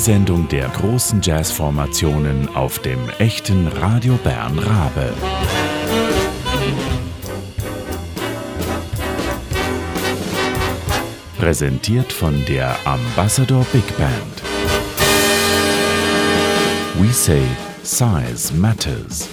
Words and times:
Sendung 0.00 0.48
der 0.48 0.66
großen 0.68 1.20
Jazzformationen 1.20 2.48
auf 2.56 2.78
dem 2.78 2.98
echten 3.18 3.66
Radio 3.66 4.18
Bern 4.24 4.58
Rabe. 4.58 5.12
Präsentiert 11.38 12.10
von 12.14 12.42
der 12.46 12.76
Ambassador 12.86 13.66
Big 13.74 13.86
Band. 13.98 14.42
We 16.98 17.12
say 17.12 17.42
size 17.82 18.54
matters. 18.54 19.28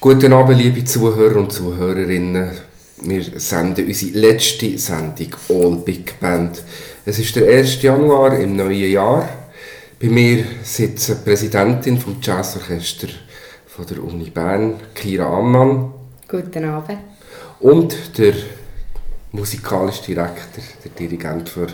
Guten 0.00 0.32
Abend, 0.32 0.58
liebe 0.58 0.84
Zuhörer 0.84 1.36
und 1.36 1.52
Zuhörerinnen. 1.52 2.71
Wir 3.04 3.24
senden 3.40 3.86
unsere 3.86 4.16
letzte 4.16 4.78
Sendung 4.78 5.34
All 5.48 5.76
Big 5.84 6.20
Band. 6.20 6.62
Es 7.04 7.18
ist 7.18 7.34
der 7.34 7.48
1. 7.48 7.82
Januar 7.82 8.38
im 8.38 8.54
neuen 8.54 8.92
Jahr. 8.92 9.28
Bei 10.00 10.06
mir 10.06 10.44
sitzt 10.62 11.08
die 11.08 11.14
Präsidentin 11.14 11.98
vom 11.98 12.18
Jazzorchester 12.22 13.08
von 13.66 13.86
der 13.86 14.04
Uni 14.04 14.30
Bern, 14.30 14.74
Kira 14.94 15.26
Ammann. 15.36 15.92
Guten 16.28 16.64
Abend. 16.64 16.98
Und 17.58 18.16
der 18.18 18.34
musikalische 19.32 20.04
Direktor, 20.04 20.62
der 20.84 20.90
Dirigent 20.92 21.56
der 21.56 21.68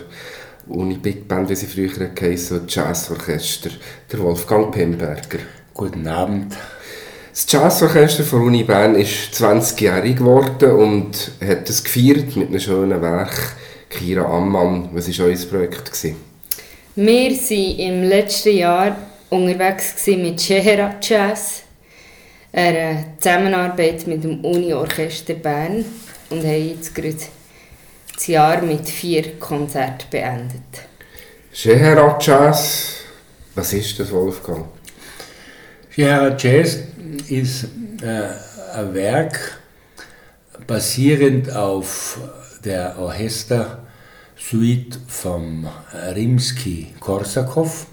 Uni 0.67 0.97
Big 0.97 1.27
Band, 1.27 1.47
wie 1.49 1.55
sie 1.55 1.67
früher 1.67 2.07
geheißen, 2.07 2.63
Jazzorchester, 2.67 3.69
der 4.11 4.19
Wolfgang 4.19 4.71
Pemberger. 4.71 5.39
Guten 5.75 6.07
Abend. 6.07 6.55
Das 7.39 7.49
Jazzorchester 7.53 8.25
von 8.25 8.41
Uni 8.41 8.65
Bern 8.65 8.95
ist 8.95 9.33
20-jährig 9.33 10.17
geworden 10.17 10.71
und 10.71 11.31
hat 11.41 11.69
es 11.69 11.81
gefeiert 11.81 12.35
mit 12.35 12.49
einem 12.49 12.59
schönen 12.59 13.01
Werk. 13.01 13.55
Kira 13.89 14.25
Ammann, 14.25 14.89
was 14.91 15.07
war 15.17 15.27
euer 15.27 15.37
Projekt? 15.49 15.85
Gewesen? 15.85 16.17
Wir 16.95 17.31
waren 17.31 17.79
im 17.79 18.03
letzten 18.09 18.57
Jahr 18.57 18.97
unterwegs 19.29 20.05
mit 20.07 20.41
Shehera 20.41 20.95
Jazz, 21.01 21.61
einer 22.51 23.05
Zusammenarbeit 23.17 24.05
mit 24.05 24.21
dem 24.21 24.43
Uni-Orchester 24.43 25.35
Bern 25.35 25.85
und 26.31 26.43
haben 26.43 26.69
jetzt 26.69 26.93
gerade 26.93 27.15
das 28.15 28.27
Jahr 28.27 28.61
mit 28.61 28.89
vier 28.89 29.39
Konzerten 29.39 30.07
beendet. 30.11 30.89
Shehera 31.53 32.17
Jazz, 32.19 32.95
was 33.55 33.71
ist 33.71 33.97
das, 33.97 34.11
Wolfgang? 34.11 34.65
Shehera 35.99 36.31
Jazz 36.37 36.77
ist 37.27 37.65
äh, 38.01 38.29
ein 38.73 38.93
Werk 38.93 39.59
basierend 40.65 41.53
auf 41.53 42.17
der 42.63 42.97
Orchestersuite 42.97 44.97
vom 45.09 45.67
Rimsky-Korsakow. 46.15 47.85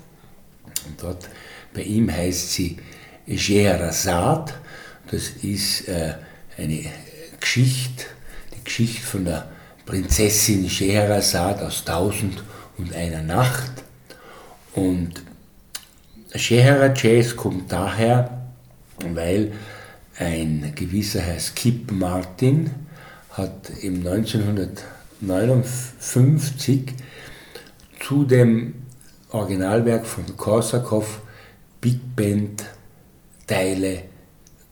Dort 1.01 1.29
bei 1.75 1.83
ihm 1.83 2.09
heißt 2.09 2.53
sie 2.53 2.77
Scheherazade. 3.27 4.53
Das 5.11 5.31
ist 5.43 5.89
äh, 5.89 6.15
eine 6.57 6.85
Geschichte, 7.41 8.05
die 8.55 8.63
Geschichte 8.63 9.05
von 9.05 9.25
der 9.25 9.49
Prinzessin 9.85 10.71
Scheherazade 10.71 11.67
aus 11.67 11.85
Tausend 11.85 12.45
und 12.79 12.95
einer 12.95 13.23
Nacht. 13.23 13.73
Und 14.77 15.25
Scheherazade 16.39 16.95
Jazz 16.97 17.37
kommt 17.37 17.73
daher, 17.73 18.43
weil 19.15 19.53
ein 20.19 20.73
gewisser 20.75 21.21
Herr 21.21 21.39
Skip 21.39 21.93
Martin 21.93 22.71
hat 23.31 23.71
im 23.83 24.07
1959 24.07 26.95
zu 28.01 28.25
dem 28.25 28.75
Originalwerk 29.31 30.07
von 30.07 30.25
Korsakow 30.37 31.21
Big 31.81 32.01
Band 32.17 32.65
Teile 33.47 34.03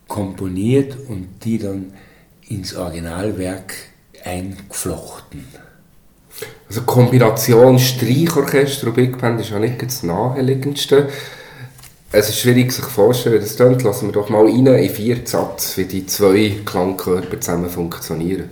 komponiert 0.09 0.97
und 1.09 1.29
die 1.45 1.59
dann 1.59 1.93
ins 2.49 2.75
Originalwerk 2.75 3.75
eingeflochten. 4.25 5.45
Also 6.69 6.83
Kombination 6.83 7.79
Streichorchester 7.79 8.89
und 8.89 8.97
Big 8.97 9.19
Band 9.19 9.41
ist 9.41 9.51
ja 9.51 9.59
nicht 9.59 9.83
das 9.83 10.03
naheliegendste. 10.03 11.09
Es 12.17 12.29
ist 12.29 12.39
schwierig 12.39 12.71
sich 12.71 12.85
vorzustellen, 12.85 13.41
das 13.41 13.57
klingt. 13.57 13.83
Lassen 13.83 14.07
wir 14.07 14.13
doch 14.13 14.29
mal 14.29 14.45
rein 14.45 14.67
in 14.67 14.89
vier 14.89 15.17
Satz, 15.25 15.77
wie 15.77 15.85
die 15.85 16.07
zwei 16.07 16.61
Klangkörper 16.65 17.41
zusammen 17.41 17.69
funktionieren. 17.69 18.51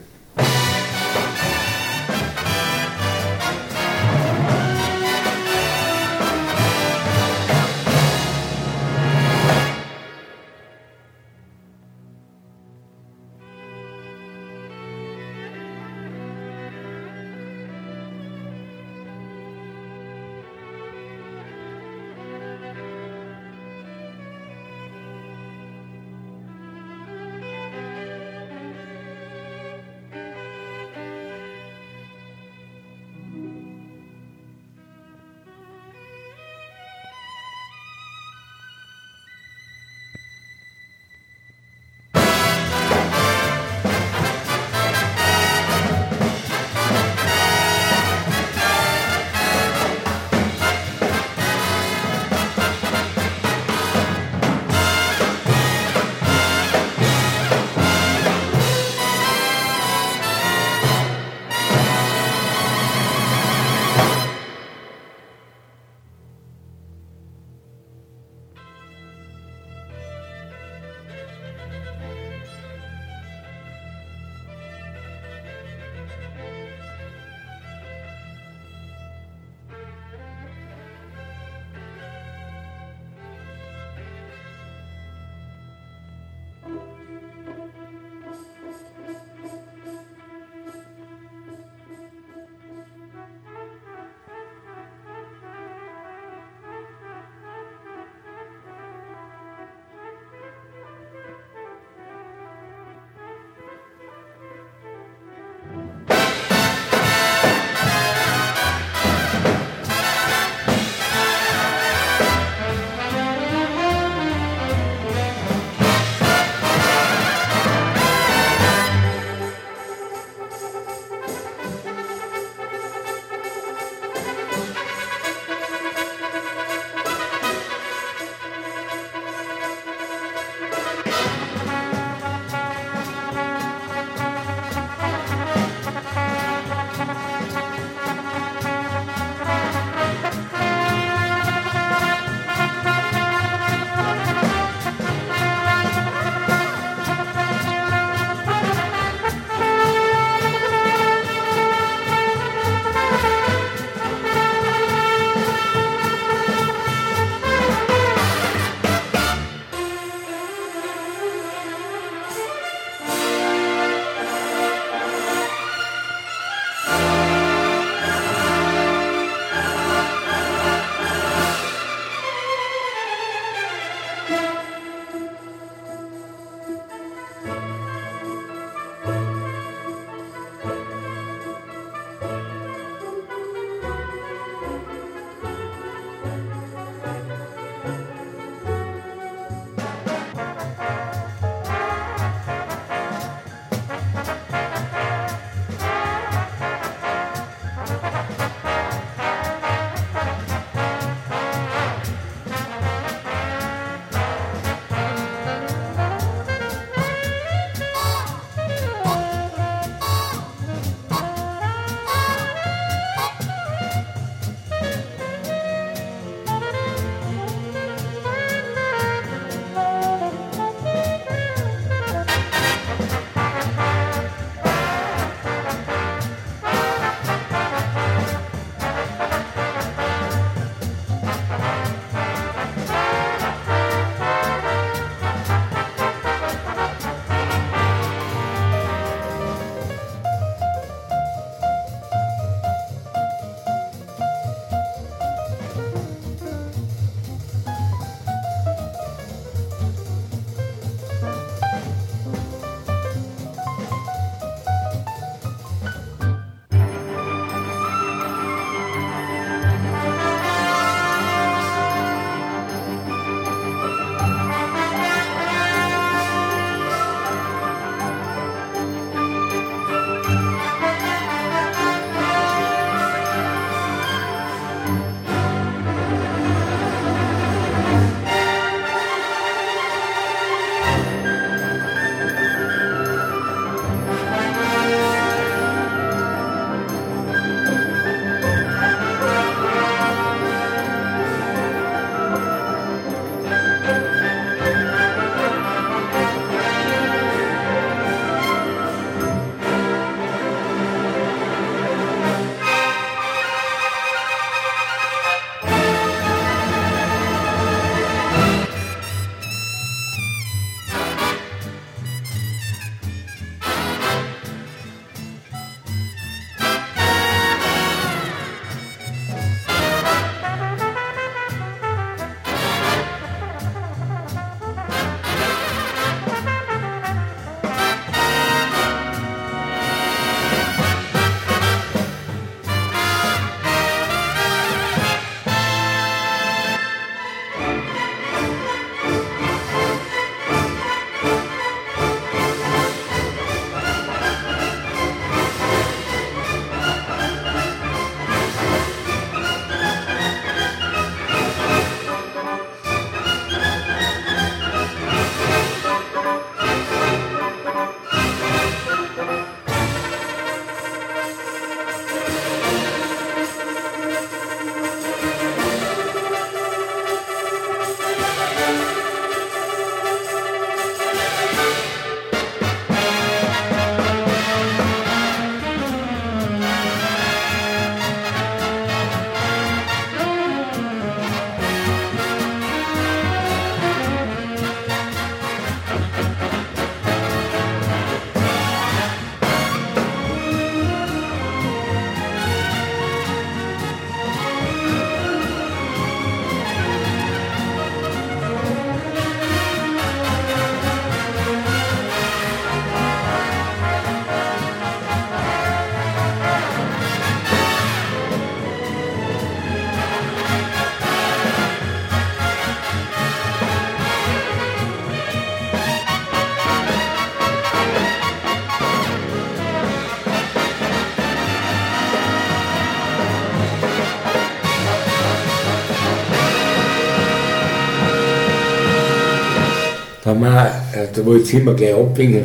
Wir, 430.42 430.66
äh, 430.92 431.06
da 431.14 431.24
wollte 431.24 431.44
ich 431.44 431.54
immer 431.54 431.74
gleich 431.74 431.94
abwinken, 431.94 432.44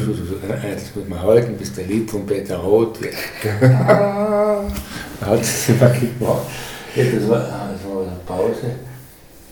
jetzt 0.69 0.95
muss 0.95 1.07
man 1.07 1.21
halten, 1.21 1.55
bis 1.57 1.73
der 1.73 1.85
Lied 1.85 2.11
von 2.11 2.25
Peter 2.25 2.57
Roth 2.57 3.01
wird. 3.01 3.13
da 3.71 4.65
hat 5.21 5.41
es 5.41 5.69
immer 5.69 5.89
gemacht. 5.89 6.43
Ja, 6.95 7.03
das 7.03 7.27
war, 7.27 7.39
das 7.39 7.91
war 7.91 8.01
eine 8.03 8.19
Pause. 8.25 8.75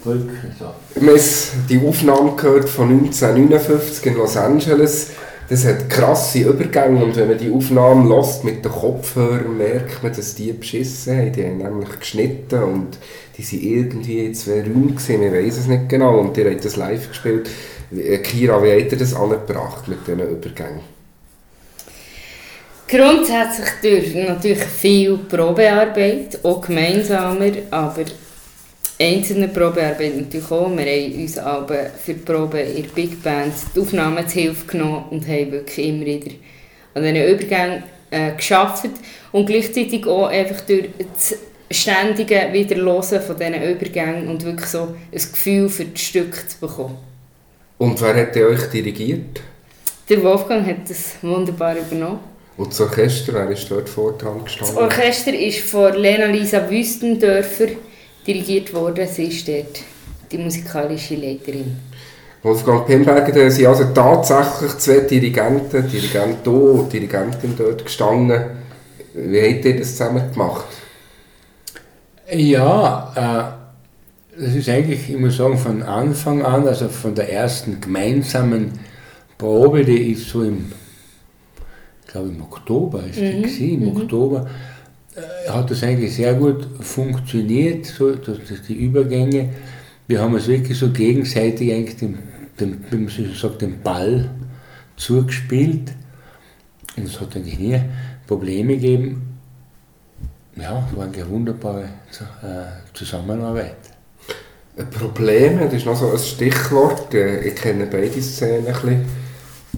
Wir 0.04 1.12
haben 1.12 1.66
die 1.68 1.88
Aufnahme 1.88 2.36
gehört 2.36 2.70
von 2.70 2.90
1959 2.90 4.06
in 4.06 4.14
Los 4.16 4.38
Angeles. 4.38 5.10
Das 5.50 5.66
hat 5.66 5.90
krasse 5.90 6.40
Übergänge 6.40 7.04
und 7.04 7.16
wenn 7.16 7.28
man 7.28 7.38
die 7.40 7.52
Aufnahme 7.52 8.16
lässt 8.16 8.44
mit 8.44 8.64
den 8.64 8.72
Kopfhörern, 8.72 9.58
merkt 9.58 10.04
man, 10.04 10.12
dass 10.12 10.36
die 10.36 10.54
beschissen 10.54 11.18
haben. 11.18 11.34
Die 11.34 11.44
haben 11.44 11.58
nämlich 11.58 12.00
geschnitten 12.00 12.64
und 12.64 12.98
die 13.38 13.44
sind 13.44 13.64
irgendwie 13.64 14.25
in 14.25 14.36
zwei 14.36 14.62
Räumen 14.62 14.96
gewesen, 14.96 15.24
ich 15.24 15.32
weiß 15.32 15.58
es 15.58 15.68
nicht 15.68 15.90
genau. 15.90 16.20
Und 16.20 16.38
die 16.38 16.46
haben 16.46 16.60
das 16.62 16.75
live 16.75 17.10
gespielt. 17.10 17.50
Kira, 18.22 18.62
wie 18.64 18.72
hat 18.72 18.92
ihr 18.92 18.98
das 18.98 19.14
angebracht 19.14 19.88
mit 19.88 20.06
diesen 20.08 20.20
Übergängen? 20.20 20.96
Grundsätzlich 22.88 23.70
durch 23.82 24.16
natürlich 24.16 24.64
viel 24.64 25.18
Probearbeit, 25.18 26.40
auch 26.44 26.62
gemeinsamer, 26.62 27.52
aber 27.72 28.06
einzelne 29.00 29.48
Probearbeit 29.48 30.16
natürlich 30.16 30.52
auch. 30.52 30.70
Wir 30.75 30.86
haben 30.86 31.22
uns 31.22 31.38
aber 31.38 31.86
für 32.04 32.14
die 32.14 32.20
Probe 32.20 32.60
in 32.60 32.84
der 32.84 32.90
Big 32.92 33.24
Band 33.24 33.54
die 33.75 33.80
Aufnahmen 33.80 34.28
zu 34.28 34.40
Hilfe 34.40 34.68
genommen 34.68 35.06
und 35.10 35.28
haben 35.28 35.52
wirklich 35.52 35.88
immer 35.88 36.06
wieder 36.06 36.32
an 36.94 37.04
diesen 37.04 37.28
Übergängen 37.28 37.84
äh, 38.12 38.36
geschafft 38.36 38.90
und 39.32 39.48
gleichzeitig 39.48 40.06
auch 40.06 40.28
einfach 40.28 40.62
durch 40.62 40.86
das 41.14 41.36
ständige 41.72 42.50
Wiederhören 42.52 43.22
von 43.22 43.38
diesen 43.38 43.64
Übergängen 43.64 44.28
und 44.28 44.46
wirklich 44.46 44.70
so 44.70 44.96
ein 45.12 45.12
Gefühl 45.12 45.70
für 45.70 45.86
das 45.86 46.02
Stück 46.02 46.50
zu 46.50 46.60
bekommen. 46.60 47.15
Und 47.77 48.01
wer 48.01 48.15
hat 48.15 48.38
euch 48.38 48.70
dirigiert? 48.70 49.41
Der 50.10 50.24
Wolfgang 50.24 50.65
hat 50.65 50.89
das 50.89 51.15
wunderbar 51.22 51.75
übernommen. 51.75 52.20
Und 52.58 52.70
das 52.70 52.79
Orchester, 52.79 53.34
wer 53.34 53.50
ist 53.50 53.70
dort 53.70 53.89
vorne 53.89 54.17
gestanden? 54.44 54.75
Das 54.75 54.77
Orchester 54.77 55.34
ist 55.34 55.60
von 55.60 55.94
Lena-Lisa 55.94 56.70
Wüstendörfer 56.70 57.67
dirigiert 58.25 58.74
worden. 58.74 59.08
Sie 59.08 59.25
ist 59.25 59.48
dort 59.48 59.82
die 60.32 60.38
musikalische 60.38 61.15
Leiterin. 61.15 61.75
Wolfgang 62.44 62.86
Pemberger, 62.86 63.32
da 63.32 63.50
sind 63.50 63.65
also 63.65 63.86
tatsächlich 63.86 64.77
zwei 64.77 65.00
Dirigenten, 65.00 65.89
Dirigent 65.89 66.38
hier 66.44 66.53
und 66.53 66.94
Dirigentin 66.94 67.55
dort 67.58 67.84
gestanden. 67.84 68.41
Wie 69.15 69.41
habt 69.41 69.65
ihr 69.65 69.79
das 69.79 69.91
zusammen 69.91 70.32
gemacht? 70.32 70.65
Ja, 72.32 73.58
äh, 73.60 73.65
das 74.38 74.56
ist 74.56 74.70
eigentlich, 74.70 75.10
ich 75.10 75.18
muss 75.18 75.38
sagen, 75.38 75.58
von 75.58 75.82
Anfang 75.84 76.44
an, 76.44 76.68
also 76.68 76.89
von 76.89 77.15
der 77.15 77.32
ersten 77.32 77.80
gemeinsamen 77.80 78.72
Probe, 79.38 79.86
die 79.86 80.12
ist 80.12 80.30
so 80.30 80.44
im, 80.44 80.72
ich 82.06 82.12
glaube 82.12 82.30
im 82.30 82.42
Oktober 82.42 83.04
ist 83.04 83.20
die 83.20 83.34
mhm. 83.34 83.42
gewesen, 83.42 83.70
im 83.70 83.80
mhm. 83.82 83.98
Oktober, 83.98 84.50
äh, 85.15 85.50
hat 85.50 85.72
das 85.72 85.84
eigentlich 85.84 86.15
sehr 86.15 86.34
gut 86.34 86.68
funktioniert, 86.82 87.86
so, 87.86 88.15
dass, 88.15 88.38
dass 88.48 88.62
die 88.63 88.75
Übergänge. 88.75 89.50
Wir 90.08 90.22
haben 90.22 90.34
uns 90.34 90.48
wirklich 90.48 90.77
so 90.77 90.89
gegenseitig 90.89 91.72
eigentlich 91.72 91.98
den, 91.98 92.18
den, 92.60 92.84
wie 92.92 92.98
man 92.98 93.10
so 93.10 93.24
sagt, 93.34 93.62
den 93.62 93.82
Ball 93.82 94.30
zugespielt. 94.98 95.94
Und 96.96 97.08
es 97.08 97.20
hat 97.20 97.36
eigentlich 97.36 97.60
nie 97.60 97.80
Probleme 98.27 98.75
gegeben. 98.75 99.38
Ja, 100.56 100.88
es 100.89 100.96
war 100.96 101.06
eine 101.06 101.30
wunderbare 101.30 101.84
äh, 101.84 102.94
Zusammenarbeit. 102.94 103.75
Probleme, 104.84 105.65
das 105.65 105.75
ist 105.75 105.86
noch 105.86 105.96
so 105.96 106.12
ein 106.12 106.20
Stichwort. 106.20 107.13
Äh, 107.13 107.48
ich 107.48 107.55
kenne 107.55 107.86
beide 107.86 108.22
Szenen 108.22 108.67
ein 108.67 108.74
bisschen. 108.74 109.05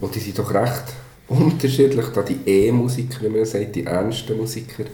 Und 0.02 0.16
die 0.16 0.20
sind 0.20 0.40
doch 0.40 0.54
recht 0.54 0.84
unterschiedlich. 1.28 2.06
Da 2.14 2.22
die 2.24 2.40
E-Musiker, 2.46 3.22
wie 3.22 3.30
man 3.30 3.46
sagt, 3.46 3.76
die 3.76 3.86
ernsten 3.86 4.38
Musiker. 4.38 4.86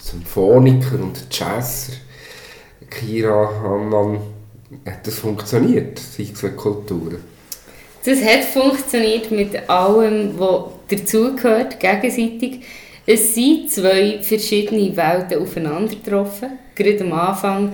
Symphoniker 0.00 0.94
und 0.94 1.26
Jazzer, 1.30 1.92
Kira 2.88 3.50
Hammann, 3.62 4.20
hat 4.86 5.06
das 5.06 5.18
funktioniert, 5.18 6.00
diese 6.16 6.52
Kulturen? 6.52 7.18
Das 8.04 8.22
hat 8.22 8.44
funktioniert 8.44 9.30
mit 9.30 9.68
allem, 9.68 10.38
was 10.38 10.64
dazugehört, 10.88 11.78
gegenseitig. 11.78 12.60
Es 13.04 13.34
sind 13.34 13.70
zwei 13.70 14.20
verschiedene 14.22 14.96
Welten 14.96 15.42
aufeinander 15.42 15.94
getroffen. 15.94 16.58
Gerade 16.74 17.04
am 17.04 17.12
Anfang 17.12 17.72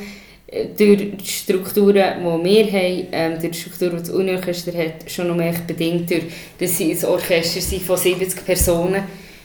durch 0.77 1.17
die 1.17 1.27
Strukturen, 1.27 1.95
die 1.95 2.45
wir 2.45 2.67
haben, 2.67 3.07
ähm, 3.13 3.41
durch 3.41 3.53
die 3.53 3.59
Struktur, 3.59 3.91
die 3.91 3.97
das 3.97 4.11
Uniorchester 4.11 4.73
hat, 4.73 5.11
schon 5.11 5.29
noch 5.29 5.37
mehr 5.37 5.55
bedingt 5.67 6.11
durch, 6.11 6.25
dass 6.59 6.79
sie 6.79 6.93
ein 6.93 7.05
Orchester 7.05 7.61
sind 7.61 7.83
von 7.83 7.97
70 7.97 8.45
Personen. 8.45 9.03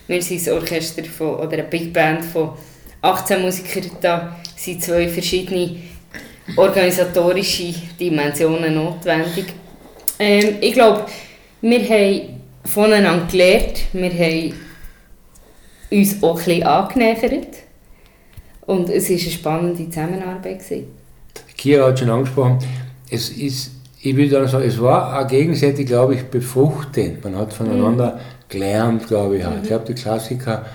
Wir 0.08 0.22
sind 0.22 0.48
ein 0.48 0.54
Orchester 0.54 1.04
von, 1.06 1.36
oder 1.36 1.54
eine 1.54 1.64
Big 1.64 1.92
Band 1.94 2.26
von 2.26 2.52
18 3.02 3.42
Musiker, 3.42 3.82
da 4.02 4.40
sind 4.56 4.84
zwei 4.84 5.08
verschiedene 5.08 5.78
organisatorische 6.56 7.74
Dimensionen 8.00 8.76
notwendig. 8.76 9.46
Ähm, 10.20 10.58
ich 10.62 10.74
glaube, 10.74 11.06
wir 11.62 11.90
haben 11.90 12.42
voneinander 12.66 13.26
gelernt, 13.28 13.82
wir 13.94 14.12
haben 14.12 14.54
uns 15.92 16.22
auch 16.22 16.40
ein 16.40 16.46
bisschen 16.46 16.64
angenähert 16.64 17.48
und 18.66 18.90
es 18.90 19.10
war 19.10 19.18
eine 19.18 19.32
spannende 19.32 19.90
Zusammenarbeit. 19.90 20.60
Gewesen. 20.60 20.99
Kira 21.60 21.88
hat 21.88 22.00
schon 22.00 22.10
angesprochen, 22.10 22.60
es 23.10 23.30
ist, 23.30 23.72
ich 24.02 24.16
würde 24.16 24.48
sagen, 24.48 24.64
es 24.66 24.80
war 24.82 25.20
auch 25.20 25.28
gegenseitig, 25.28 25.88
glaube 25.88 26.16
ich, 26.16 26.24
befruchtend. 26.24 27.24
Man 27.24 27.36
hat 27.36 27.54
voneinander 27.54 28.16
mhm. 28.16 28.20
gelernt, 28.48 29.08
glaube 29.08 29.38
ich. 29.38 29.44
Mhm. 29.44 29.60
Ich 29.62 29.68
glaube, 29.68 29.86
die 29.86 29.94
Klassiker 29.94 30.66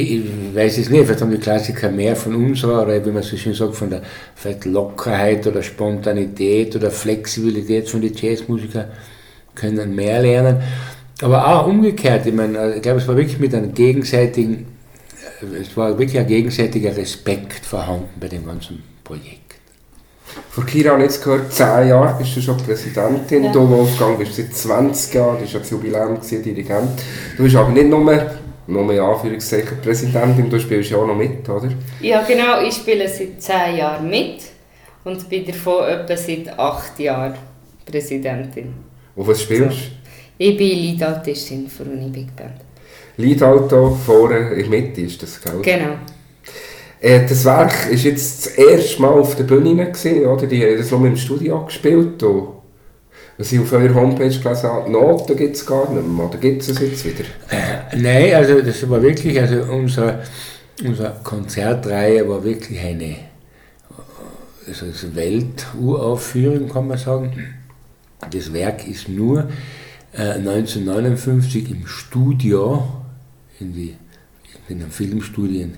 ich 0.00 0.54
weiß 0.54 0.78
es 0.78 0.90
nicht, 0.90 1.04
vielleicht 1.04 1.20
haben 1.20 1.30
die 1.30 1.38
Klassiker 1.38 1.90
mehr 1.90 2.14
von 2.14 2.34
unserer, 2.34 2.82
oder 2.82 3.04
wie 3.04 3.10
man 3.10 3.22
so 3.22 3.36
schön 3.36 3.54
sagt, 3.54 3.74
von 3.74 3.90
der 3.90 4.02
vielleicht 4.34 4.64
Lockerheit 4.64 5.46
oder 5.46 5.62
Spontanität 5.62 6.76
oder 6.76 6.90
Flexibilität 6.90 7.88
von 7.88 8.00
den 8.00 8.14
Jazzmusikern 8.14 8.86
können 9.54 9.94
mehr 9.94 10.20
lernen. 10.22 10.58
Aber 11.20 11.46
auch 11.46 11.66
umgekehrt, 11.66 12.26
ich 12.26 12.34
meine, 12.34 12.76
ich 12.76 12.82
glaube, 12.82 12.98
es 12.98 13.08
war 13.08 13.16
wirklich 13.16 13.38
mit 13.38 13.54
einem 13.54 13.74
gegenseitigen, 13.74 14.66
es 15.60 15.76
war 15.76 15.98
wirklich 15.98 16.18
ein 16.18 16.26
gegenseitiger 16.26 16.96
Respekt 16.96 17.64
vorhanden 17.64 18.08
bei 18.20 18.28
dem 18.28 18.46
ganzen 18.46 18.82
Projekt. 19.02 19.47
Von 20.50 20.66
Kira 20.66 20.92
habe 20.92 21.02
ich 21.02 21.10
jetzt 21.10 21.22
gehört, 21.22 21.52
10 21.52 21.88
Jahre 21.88 22.18
bist 22.18 22.36
du 22.36 22.40
schon 22.40 22.56
Präsidentin. 22.56 23.44
Ja. 23.44 23.52
Du, 23.52 23.68
Wolfgang, 23.68 24.18
bist 24.18 24.34
seit 24.34 24.54
20 24.54 25.14
Jahren, 25.14 25.36
das 25.40 25.48
war 25.48 25.54
ja 25.54 25.58
das 25.60 25.70
Jubiläum, 25.70 26.18
Dirigent. 26.20 27.02
Du 27.36 27.42
bist 27.44 27.56
aber 27.56 27.70
nicht 27.70 27.88
nur 27.88 28.00
noch 28.66 28.84
mehr 28.84 29.02
Anführungszeichen 29.02 29.80
Präsidentin, 29.80 30.50
du 30.50 30.58
spielst 30.58 30.90
ja 30.90 30.98
auch 30.98 31.06
noch 31.06 31.16
mit, 31.16 31.48
oder? 31.48 31.68
Ja 32.00 32.22
genau, 32.22 32.60
ich 32.62 32.74
spiele 32.74 33.08
seit 33.08 33.40
10 33.40 33.76
Jahren 33.76 34.10
mit 34.10 34.42
und 35.04 35.28
bin 35.28 35.46
davon 35.46 35.88
etwa 35.88 36.16
seit 36.16 36.58
8 36.58 36.98
Jahren 36.98 37.34
Präsidentin. 37.86 38.74
Und 39.16 39.26
was 39.26 39.42
spielst 39.42 39.78
du? 39.78 39.82
Ich 40.36 40.56
bin 40.56 40.68
Leadaltistin 40.68 41.68
für 41.68 41.84
eine 41.84 42.08
Big 42.08 42.36
Band. 42.36 42.60
Leadalto 43.16 43.90
vorne 44.06 44.50
in 44.50 44.70
der 44.70 44.80
Mitte 44.80 45.00
ist 45.00 45.22
das, 45.22 45.40
gell? 45.40 45.60
Genau. 45.62 45.94
Äh, 47.00 47.26
das 47.26 47.44
Werk 47.44 47.86
war 47.86 47.92
jetzt 47.92 48.46
das 48.46 48.52
erste 48.54 49.02
Mal 49.02 49.10
auf 49.10 49.36
der 49.36 49.44
Bühne, 49.44 49.86
gewesen, 49.86 50.26
oder? 50.26 50.46
Die 50.46 50.64
haben 50.64 50.78
das 50.78 50.90
noch 50.90 51.04
im 51.04 51.16
Studio 51.16 51.64
gespielt. 51.64 52.22
Was 53.36 53.52
ich 53.52 53.60
auf 53.60 53.72
eurer 53.72 53.94
Homepage 53.94 54.28
gelesen 54.28 54.62
habe, 54.64 54.90
Noten 54.90 55.36
gibt 55.36 55.54
es 55.54 55.64
gar 55.64 55.88
nicht 55.92 56.06
mehr, 56.06 56.26
oder 56.26 56.38
gibt 56.38 56.62
es 56.62 56.70
es 56.70 56.80
jetzt 56.80 57.04
wieder? 57.04 57.24
Äh, 57.50 57.96
nein, 57.96 58.34
also 58.34 58.60
das 58.60 58.88
war 58.90 59.00
wirklich, 59.00 59.40
also 59.40 59.62
unsere, 59.72 60.24
unsere 60.84 61.14
Konzertreihe 61.22 62.28
war 62.28 62.42
wirklich 62.42 62.80
eine 62.80 63.16
also 64.66 65.14
Welturaufführung, 65.14 66.68
kann 66.68 66.88
man 66.88 66.98
sagen. 66.98 67.54
Das 68.30 68.52
Werk 68.52 68.86
ist 68.86 69.08
nur 69.08 69.48
äh, 70.12 70.32
1959 70.32 71.70
im 71.70 71.86
Studio, 71.86 72.86
in, 73.60 73.72
die, 73.72 73.96
in 74.68 74.80
einem 74.80 74.90
Filmstudio 74.90 75.68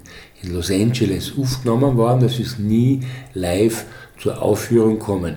in, 0.42 0.54
Los 0.54 0.70
Angeles 0.70 1.32
aufgenommen 1.38 1.96
worden. 1.96 2.20
Das 2.20 2.38
ist 2.38 2.58
nie 2.58 3.00
live 3.34 3.84
zur 4.18 4.40
Aufführung 4.42 4.98
gekommen. 4.98 5.36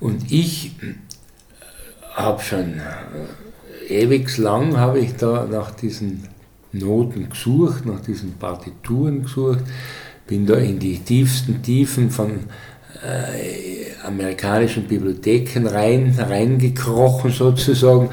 Und 0.00 0.30
ich 0.32 0.72
habe 2.14 2.42
schon 2.42 2.80
äh, 3.88 4.02
ewig 4.02 4.36
lang 4.38 4.76
habe 4.76 4.98
ich 5.00 5.14
da 5.16 5.46
nach 5.50 5.72
diesen 5.72 6.28
Noten 6.72 7.28
gesucht, 7.28 7.86
nach 7.86 8.00
diesen 8.00 8.34
Partituren 8.34 9.22
gesucht, 9.24 9.60
bin 10.26 10.46
da 10.46 10.54
in 10.54 10.78
die 10.78 10.98
tiefsten 10.98 11.62
Tiefen 11.62 12.10
von 12.10 12.30
äh, 13.02 14.06
amerikanischen 14.06 14.84
Bibliotheken 14.84 15.66
rein, 15.66 16.14
reingekrochen 16.16 17.32
sozusagen, 17.32 18.10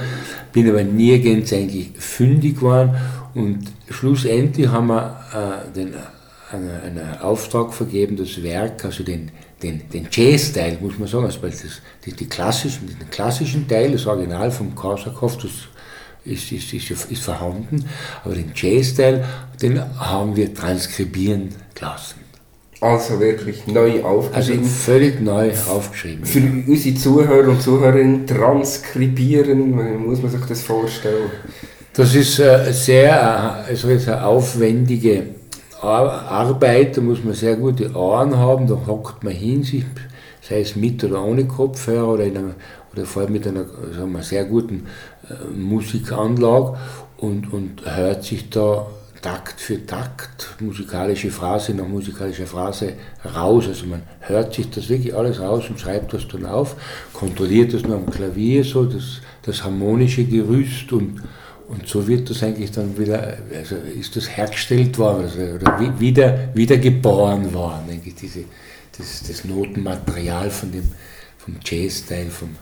bin 0.51 0.69
aber 0.69 0.83
nirgends 0.83 1.53
eigentlich 1.53 1.91
fündig 1.97 2.55
geworden 2.55 2.95
und 3.35 3.59
schlussendlich 3.89 4.67
haben 4.67 4.87
wir 4.87 5.19
äh, 5.33 5.75
den, 5.75 5.93
einen, 6.51 6.81
einen 6.81 7.17
Auftrag 7.19 7.73
vergeben, 7.73 8.17
das 8.17 8.41
Werk, 8.41 8.85
also 8.85 9.03
den 9.03 9.31
den, 9.61 9.89
den 9.89 10.07
Jazz-Teil, 10.11 10.77
muss 10.81 10.99
man 10.99 11.07
sagen, 11.07 11.25
also 11.25 11.39
das, 11.41 11.81
die, 12.05 12.13
die 12.13 12.27
klassischen, 12.27 12.87
den 12.87 13.09
klassischen 13.09 13.67
Teil, 13.67 13.91
das 13.91 14.05
Original 14.05 14.51
vom 14.51 14.75
Korsakow, 14.75 15.35
das 15.37 15.51
ist, 16.25 16.51
ist, 16.51 16.73
ist, 16.73 17.11
ist 17.11 17.23
vorhanden, 17.23 17.85
aber 18.23 18.35
den 18.35 18.51
Jazz-Teil, 18.53 19.25
den 19.61 19.81
haben 19.99 20.35
wir 20.35 20.53
transkribieren 20.53 21.49
lassen. 21.79 22.21
Also 22.79 23.19
wirklich 23.19 23.65
neu 23.65 24.03
aufgeschrieben. 24.03 24.63
Also 24.63 24.69
völlig 24.69 25.19
neu 25.19 25.51
aufgeschrieben. 25.67 26.25
Für 26.25 26.39
unsere 26.39 26.95
Zuhörer 26.95 27.49
und 27.49 27.59
Zuhörerinnen 27.59 28.27
transkribieren, 28.27 30.05
muss 30.05 30.21
man 30.21 30.29
sich 30.29 30.45
das 30.47 30.61
vorstellen? 30.61 31.31
Das 31.93 32.13
ist 32.13 32.39
eine 32.39 32.71
sehr 32.73 33.65
also 33.65 33.89
jetzt 33.89 34.07
eine 34.07 34.23
aufwendige 34.23 35.23
Arbeit, 35.81 36.97
da 36.97 37.01
muss 37.01 37.23
man 37.23 37.33
sehr 37.33 37.55
gute 37.55 37.95
Ohren 37.95 38.37
haben, 38.37 38.67
da 38.67 38.77
hockt 38.87 39.23
man 39.23 39.33
hin, 39.33 39.63
sei 39.63 40.61
es 40.61 40.75
mit 40.75 41.03
oder 41.03 41.23
ohne 41.23 41.45
Kopfhörer 41.45 42.13
oder, 42.13 42.23
in 42.23 42.37
einer, 42.37 42.55
oder 42.93 43.05
vor 43.05 43.23
allem 43.23 43.33
mit 43.33 43.47
einer 43.47 43.65
sagen 43.95 44.11
wir, 44.11 44.23
sehr 44.23 44.45
guten 44.45 44.87
äh, 45.29 45.33
Musikanlage 45.55 46.77
und, 47.17 47.51
und 47.53 47.81
hört 47.85 48.23
sich 48.23 48.49
da 48.49 48.87
Takt 49.21 49.59
für 49.59 49.83
Takt, 49.85 50.55
musikalische 50.59 51.31
Phrase 51.31 51.73
nach 51.73 51.87
musikalischer 51.87 52.45
Phrase 52.45 52.93
raus. 53.35 53.65
Also 53.67 53.87
man 53.87 54.03
hört 54.19 54.53
sich 54.53 54.69
das 54.69 54.89
wirklich 54.89 55.13
alles 55.15 55.39
raus 55.39 55.65
und 55.69 55.79
schreibt 55.79 56.13
das 56.13 56.27
dann 56.27 56.45
auf, 56.45 56.75
kontrolliert 57.13 57.73
das 57.73 57.81
noch 57.81 57.95
am 57.95 58.09
Klavier, 58.09 58.63
so 58.63 58.85
das, 58.85 59.21
das 59.41 59.63
harmonische 59.63 60.23
Gerüst 60.23 60.93
und, 60.93 61.21
und 61.69 61.87
so 61.87 62.07
wird 62.07 62.29
das 62.29 62.43
eigentlich 62.43 62.71
dann 62.71 62.97
wieder, 62.97 63.37
also 63.53 63.75
ist 63.75 64.15
das 64.15 64.35
hergestellt 64.35 64.97
worden 64.97 65.23
also, 65.23 65.39
oder 65.39 65.99
wieder, 65.99 66.49
wieder 66.53 66.77
geboren 66.77 67.53
worden, 67.53 67.87
denke 67.89 68.09
ich, 68.09 68.15
diese, 68.15 68.45
das, 68.97 69.23
das 69.27 69.43
Notenmaterial 69.43 70.49
von 70.49 70.71
dem, 70.71 70.89
vom 71.37 71.55
Jazz-Teil, 71.63 72.27
vom, 72.29 72.55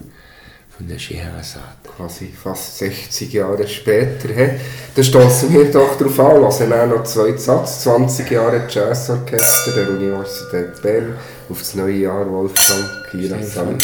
von 0.76 0.88
der 0.88 0.98
Scheherazade. 0.98 1.64
Quasi 1.96 2.28
fast 2.28 2.80
60 2.80 3.32
Jahre 3.32 3.68
später. 3.68 4.28
He? 4.28 4.50
Da 4.94 5.04
stoßen 5.04 5.54
wir 5.54 5.72
doch 5.72 5.98
darauf 5.98 6.20
an, 6.20 6.42
lassen 6.42 6.70
wir 6.70 6.86
noch 6.88 7.04
zwei 7.04 7.38
Satz. 7.38 7.84
20 7.84 8.30
Jahre 8.32 8.68
Jazzorchester 8.68 9.72
der 9.74 9.90
Universität 9.90 10.82
Bern 10.82 11.16
auf 11.50 11.60
das 11.60 11.76
neue 11.76 11.96
Jahr 11.96 12.30
Wolfgang 12.30 12.90
Kirasam. 13.12 13.78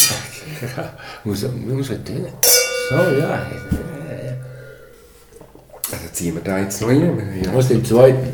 Ja, 0.76 0.94
muss, 1.24 1.44
muss 1.44 1.88
tun. 1.88 2.28
So, 2.90 2.96
ja. 2.96 3.48
Also 5.92 6.06
ziehen 6.14 6.36
wir 6.36 6.42
da 6.42 6.60
jetzt 6.60 6.82
noch 6.82 6.90
rein. 6.90 7.42
Ja. 7.44 7.54
Was 7.54 7.68
den 7.68 7.84
zweiten? 7.84 8.30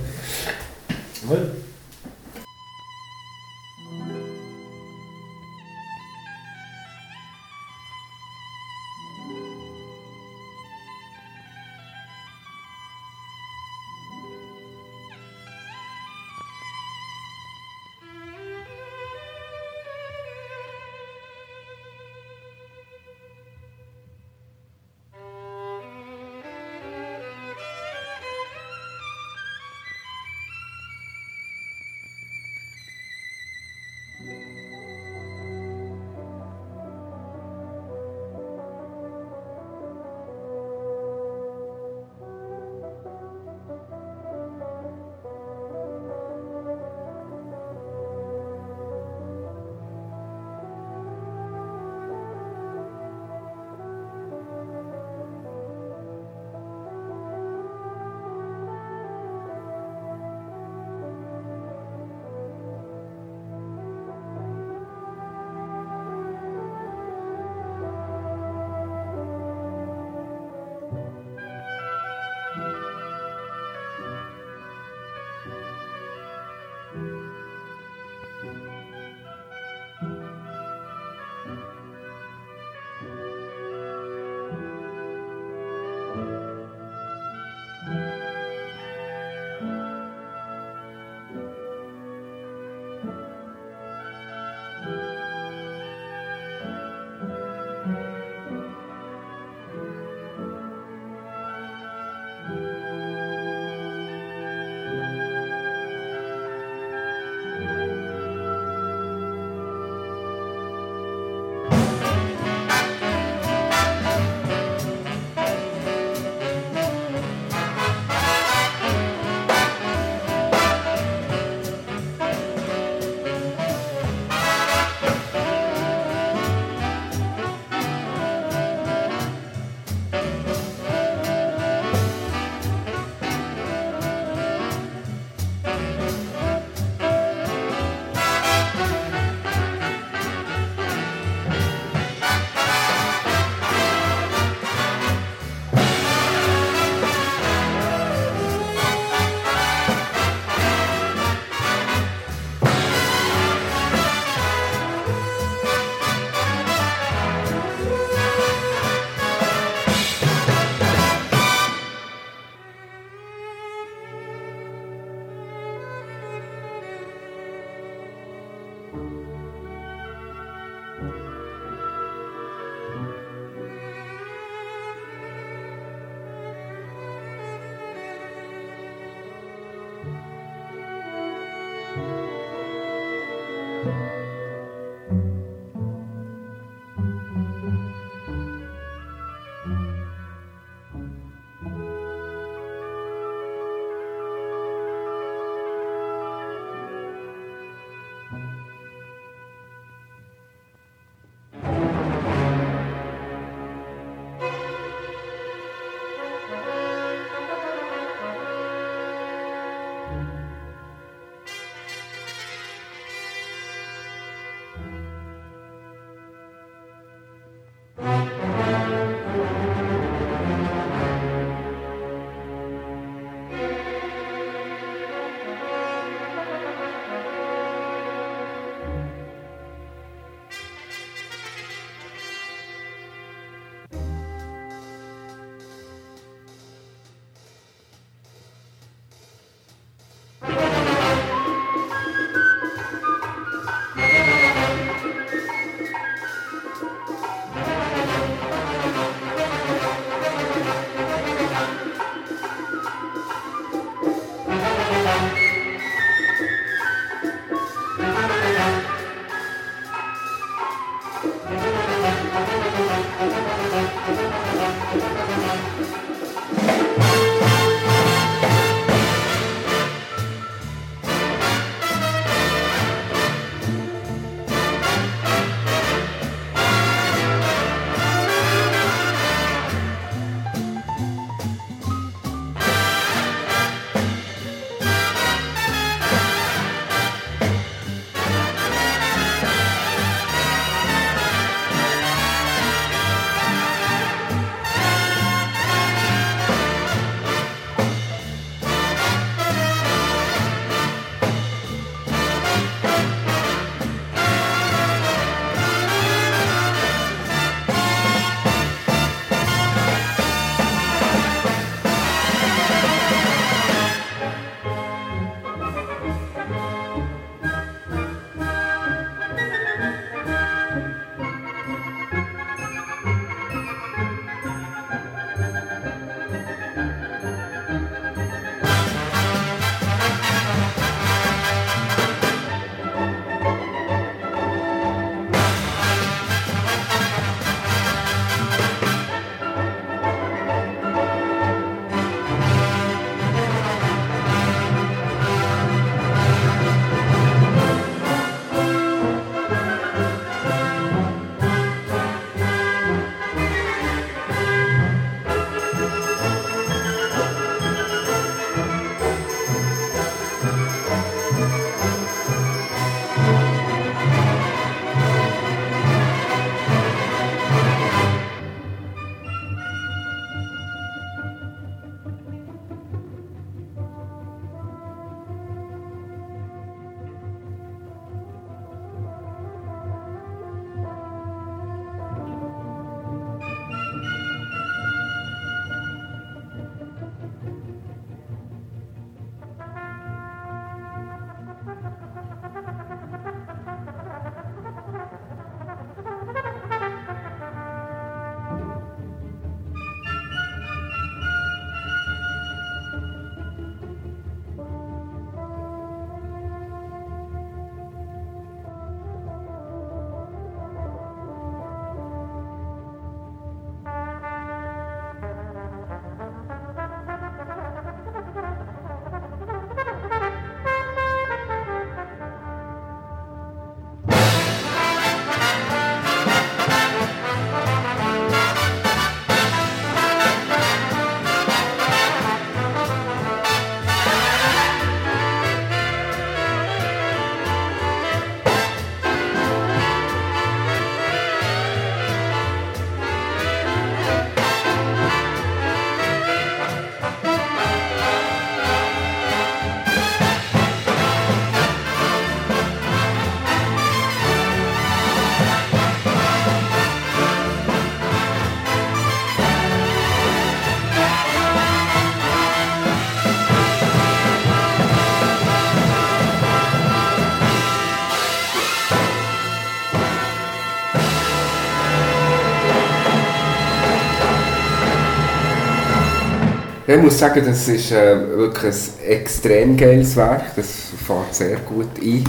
Ich 476.97 477.03
muss 477.03 477.19
sagen, 477.19 477.43
das 477.45 477.67
ist 477.67 477.91
äh, 477.91 478.27
wirklich 478.35 478.73
ein 478.73 479.07
extrem 479.07 479.77
geiles 479.77 480.15
Werk. 480.15 480.55
Das 480.55 480.93
fährt 481.05 481.35
sehr 481.35 481.57
gut 481.57 481.89
ein. 482.01 482.23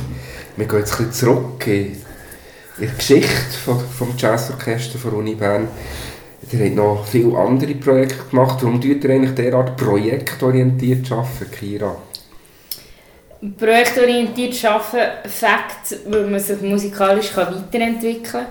Wir 0.57 0.66
gehen 0.66 0.78
jetzt 0.81 1.00
ein 1.00 1.07
bisschen 1.07 1.12
zurück 1.12 1.66
in, 1.66 1.96
die 2.78 2.87
Geschichte 2.94 3.33
vom, 3.64 3.81
vom 3.81 4.14
Jazzorchester 4.18 4.98
von 4.98 5.14
Uni 5.14 5.37
Bern. 5.37 5.68
Ihr 6.52 6.66
habt 6.66 6.76
noch 6.76 7.07
viele 7.07 7.38
andere 7.38 7.74
Projekte 7.76 8.28
gemacht. 8.31 8.59
Warum 8.61 8.78
tut 8.78 9.02
ihr 9.02 9.11
eigentlich 9.11 9.35
derart 9.35 9.74
projektorientiert 9.78 11.11
arbeiten, 11.11 11.50
Kira? 11.59 11.96
Projektorientiert 13.57 14.62
arbeiten, 14.66 15.31
Fakt, 15.31 15.96
weil 16.09 16.26
man 16.26 16.40
sich 16.40 16.61
musikalisch 16.61 17.35
weiterentwickeln 17.35 18.22
kann. 18.22 18.46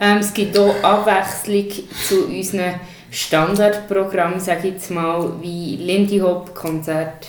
Ähm, 0.00 0.18
es 0.18 0.34
gibt 0.34 0.58
auch 0.58 0.82
Abwechslung 0.82 1.66
zu 2.08 2.26
unseren 2.26 2.74
Standardprogrammen, 3.10 4.40
sage 4.40 4.68
ich 4.68 4.74
jetzt 4.74 4.90
mal, 4.90 5.32
wie 5.40 5.76
Lindy 5.76 6.18
Hop 6.18 6.54
Konzert, 6.54 7.26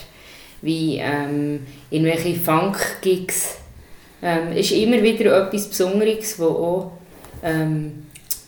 wie 0.60 0.98
ähm, 0.98 1.66
irgendwelche 1.90 2.38
Funk-Gigs. 2.38 3.56
Ähm, 4.22 4.52
ist 4.52 4.70
immer 4.70 5.02
wieder 5.02 5.46
etwas 5.46 5.68
Besonderes, 5.68 6.38
wo 6.38 6.46
auch 6.46 6.92
ähm, 7.42 8.06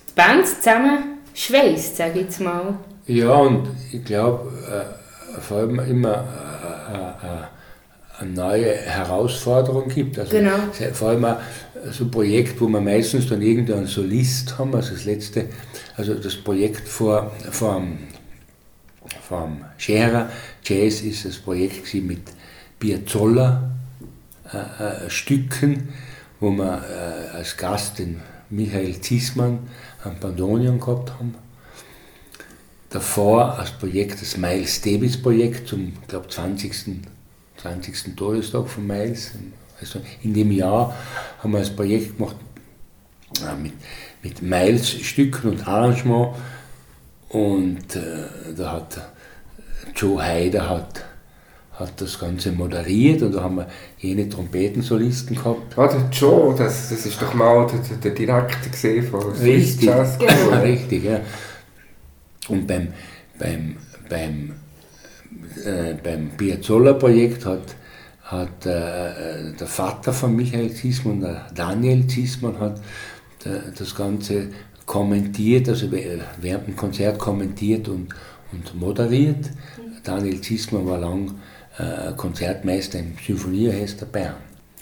die 0.09 0.15
Band 0.15 0.47
zusammen 0.47 1.19
schweißt, 1.35 1.97
sage 1.97 2.21
ich 2.21 2.27
jetzt 2.27 2.41
mal. 2.41 2.79
Ja, 3.07 3.35
und 3.35 3.69
ich 3.93 4.05
glaube, 4.05 4.51
äh, 4.71 5.41
vor 5.41 5.59
allem 5.59 5.81
immer 5.81 6.15
äh, 6.15 6.95
äh, 6.95 7.31
eine 7.31 7.49
neue 8.23 8.75
Herausforderung 8.77 9.89
gibt. 9.89 10.19
Also 10.19 10.31
Genau. 10.31 10.57
Vor 10.93 11.09
allem 11.09 11.25
auch 11.25 11.37
so 11.91 12.05
ein 12.05 12.11
Projekt, 12.11 12.61
wo 12.61 12.69
wir 12.69 12.81
meistens 12.81 13.29
dann 13.29 13.43
irgendeinen 13.43 13.87
Solist 13.87 14.59
haben, 14.59 14.75
also 14.75 14.93
das 14.93 15.05
letzte, 15.05 15.47
also 15.97 16.15
das 16.15 16.37
Projekt 16.37 16.89
vor, 16.89 17.33
vor 17.51 17.83
dem 19.31 19.65
Scherer 19.77 20.31
Jazz 20.63 21.01
ist 21.01 21.25
das 21.25 21.37
Projekt 21.37 21.93
mit 21.95 22.23
Piazzolla 22.79 23.71
äh, 24.53 25.07
äh, 25.07 25.11
Stücken, 25.11 25.89
wo 26.41 26.51
wir 26.51 26.83
äh, 26.85 27.37
als 27.37 27.57
Gast 27.57 27.99
den 27.99 28.21
Michael 28.51 29.01
Ziesmann 29.01 29.59
am 30.05 30.19
Bandonion 30.21 30.79
gehabt 30.79 31.13
haben. 31.13 31.35
Davor 32.91 33.59
als 33.59 33.73
Projekt 33.73 34.21
das 34.23 34.37
Miles 34.37 34.81
Davis 34.81 35.21
Projekt 35.21 35.69
zum, 35.69 35.95
glaube, 36.07 36.29
20. 36.29 37.01
20. 37.65 38.15
Todestag 38.15 38.69
von 38.69 38.87
Miles. 38.87 39.33
Also 39.81 40.01
in 40.23 40.35
dem 40.35 40.53
Jahr 40.53 40.95
haben 41.39 41.53
wir 41.53 41.61
ein 41.61 41.77
Projekt 41.77 42.19
gemacht 42.19 42.37
äh, 43.41 43.61
mit, 43.61 43.73
mit 44.23 44.43
Miles 44.43 44.91
Stücken 44.91 45.51
und 45.51 45.67
Arrangement 45.67 46.37
und 47.31 47.97
äh, 47.97 48.55
da 48.55 48.73
hat 48.73 49.01
Joe 49.97 50.23
Heider 50.23 50.69
hat, 50.69 51.05
hat 51.73 52.01
das 52.01 52.19
Ganze 52.19 52.53
moderiert 52.53 53.23
und 53.23 53.33
da 53.33 53.43
haben 53.43 53.57
wir 53.57 53.69
jene 53.99 54.29
Trompetensolisten 54.29 55.37
gehabt. 55.37 55.79
Ah, 55.79 55.89
der 55.89 56.09
Joe, 56.13 56.55
das, 56.55 56.91
das 56.91 57.07
ist 57.07 57.21
doch 57.21 57.33
mal 57.33 57.67
der, 57.67 57.97
der, 57.97 58.11
Direktor 58.13 58.71
gesehen 58.71 59.09
von 59.09 59.33
Richtig, 59.33 59.87
Jazz 59.87 60.19
ja, 60.21 60.31
School. 60.31 60.55
richtig, 60.63 61.05
ja. 61.05 61.21
Und 62.49 62.67
beim, 62.67 62.89
beim, 63.39 63.77
beim, 64.09 64.55
äh, 65.65 65.95
beim 66.03 66.31
Piazzolla-Projekt 66.37 67.47
hat, 67.47 67.77
hat 68.23 68.67
äh, 68.67 69.53
der 69.59 69.67
Vater 69.67 70.13
von 70.13 70.35
Michael 70.35 70.73
Ziesmann, 70.73 71.21
der 71.21 71.47
Daniel 71.55 72.07
Ziesmann, 72.07 72.59
hat 72.59 72.79
äh, 73.45 73.73
das 73.77 73.95
Ganze 73.95 74.49
kommentiert, 74.87 75.69
also 75.69 75.91
während 75.91 76.67
dem 76.67 76.77
Konzert 76.77 77.19
kommentiert 77.19 77.89
und, 77.89 78.09
und 78.53 78.75
moderiert. 78.75 79.51
Daniel 80.03 80.41
Ziesmann 80.41 80.87
war 80.87 80.99
lang 80.99 81.35
äh, 81.79 82.13
Konzertmeister 82.17 82.99
im 82.99 83.15
Symphonieorchester 83.25 84.07
Bern. 84.07 84.37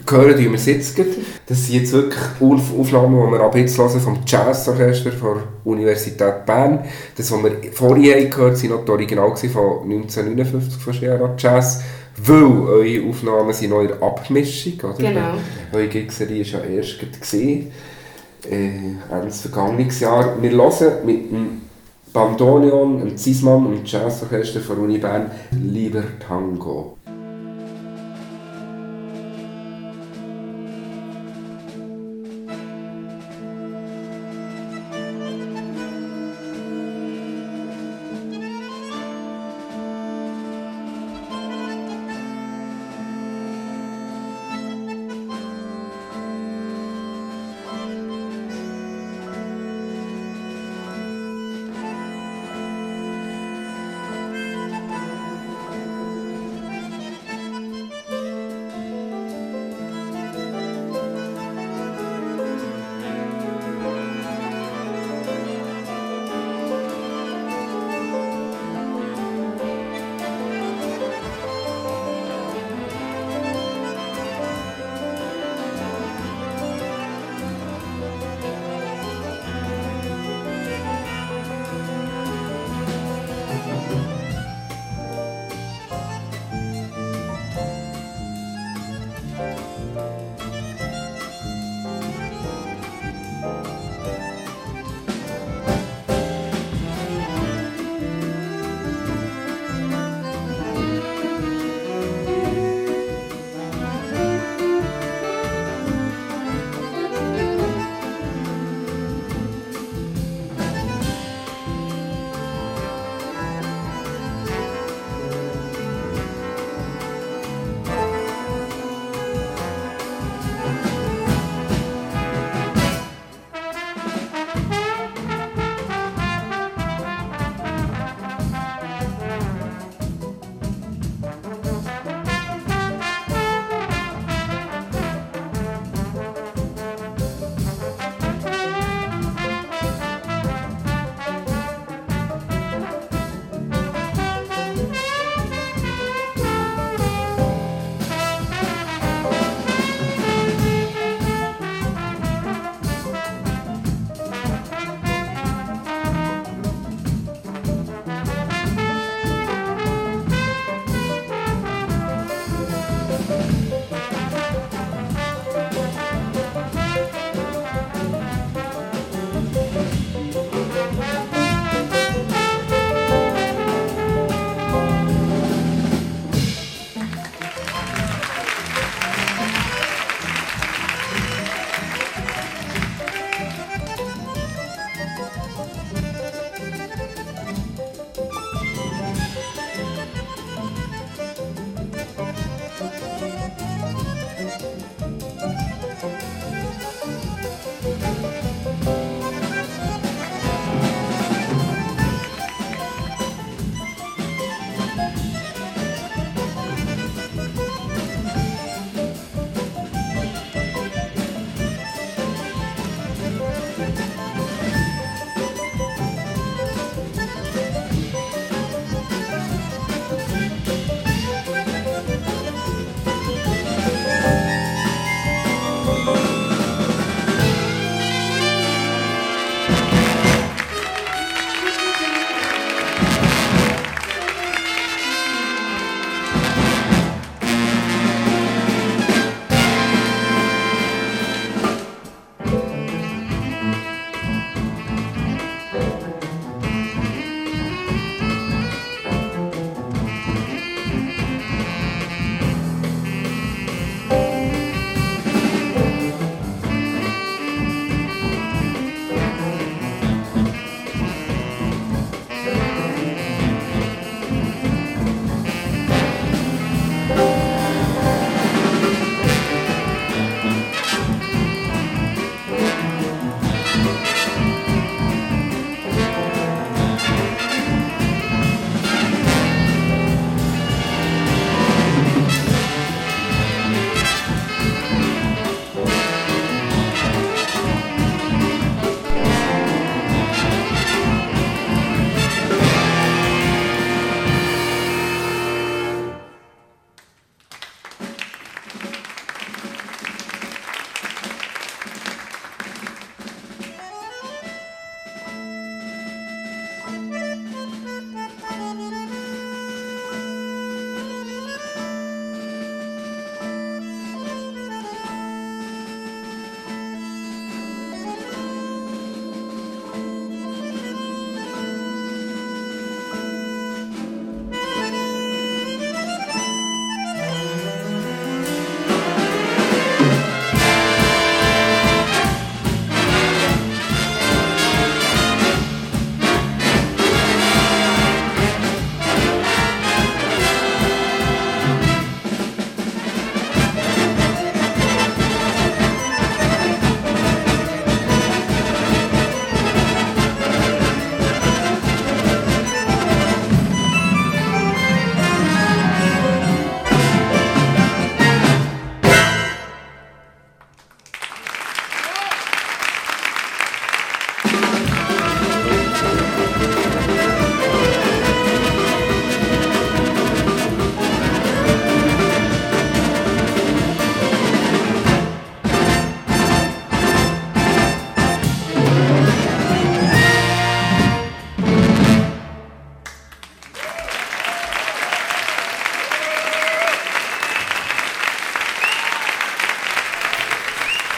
Hören 0.08 0.34
tun 0.34 0.52
wir 0.52 0.74
jetzt 0.74 0.96
gerade. 0.96 1.08
Das 1.46 1.66
sind 1.66 1.74
jetzt 1.80 1.92
wirklich 1.92 2.20
Auf- 2.40 2.78
Aufnahmen, 2.78 3.26
die 3.26 3.32
wir 3.32 3.40
ab 3.40 3.56
jetzt 3.56 3.78
hören 3.78 4.00
vom 4.00 4.18
Jazzorchester 4.26 5.10
der 5.10 5.36
Universität 5.64 6.44
Bern. 6.46 6.80
Das, 7.16 7.30
was 7.30 7.42
wir 7.42 7.50
haben 7.50 8.30
gehört 8.30 8.34
haben, 8.34 8.62
waren 8.62 8.70
noch 8.70 8.84
die 8.84 8.90
Original 8.90 9.36
von 9.36 9.82
1959 9.90 10.82
von 10.82 10.92
Scherer 10.94 11.34
Jazz. 11.38 11.82
Weil 12.24 12.42
eure 12.44 13.08
Aufnahmen 13.08 13.52
sind 13.54 13.70
noch 13.70 13.80
in 13.80 13.88
der 13.88 14.02
Abmischung, 14.02 14.74
oder? 14.82 14.92
Genau. 14.98 15.34
Eure 15.72 15.88
Gigserie 15.88 16.42
ist 16.42 16.52
ja 16.52 16.60
erst 16.60 16.98
gesehen, 17.20 17.72
äh, 18.50 18.66
Ende 19.10 19.26
des 19.26 19.40
vergangenen 19.40 19.88
Jahr. 19.98 20.36
Wir 20.40 20.50
hören 20.50 21.06
mit 21.06 21.30
dem 21.32 21.62
Bandonion, 22.12 22.98
dem 23.00 23.16
Zisman 23.16 23.64
und 23.66 23.76
dem 23.78 23.84
Jazzorchester 23.86 24.60
der 24.60 24.78
Uni 24.78 24.98
Bern 24.98 25.30
«Lieber 25.52 26.02
Tango». 26.26 26.98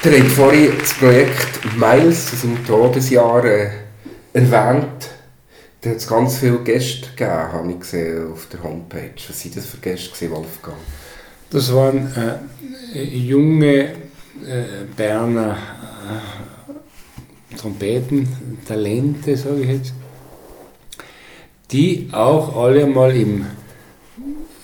Ihr 0.04 0.18
habt 0.20 0.32
vorhin 0.32 0.72
das 0.78 0.92
Projekt 0.92 1.78
Miles 1.78 2.26
zu 2.26 2.36
seinem 2.36 2.62
Todesjahr 2.66 3.42
äh, 3.46 3.70
erwähnt. 4.34 5.08
Da 5.80 5.90
hat 5.90 5.96
es 5.96 6.06
ganz 6.06 6.36
viele 6.36 6.58
Gäste 6.58 7.08
gegeben, 7.08 7.30
habe 7.30 7.70
ich 7.72 7.80
gesehen 7.80 8.30
auf 8.30 8.46
der 8.52 8.62
Homepage. 8.62 9.14
Was 9.26 9.42
waren 9.42 9.54
das 9.54 9.64
für 9.64 9.78
Gäste, 9.78 10.10
gewesen, 10.10 10.30
Wolfgang? 10.32 10.76
Das 11.48 11.74
waren 11.74 12.12
äh, 12.92 13.02
junge 13.02 13.84
äh, 13.84 13.92
Berner 14.94 15.56
äh, 17.52 17.56
Trompetentalente, 17.56 19.36
sage 19.38 19.62
ich 19.62 19.68
jetzt, 19.68 19.94
die 21.70 22.10
auch 22.12 22.62
alle 22.62 22.86
mal 22.86 23.16
im, 23.16 23.46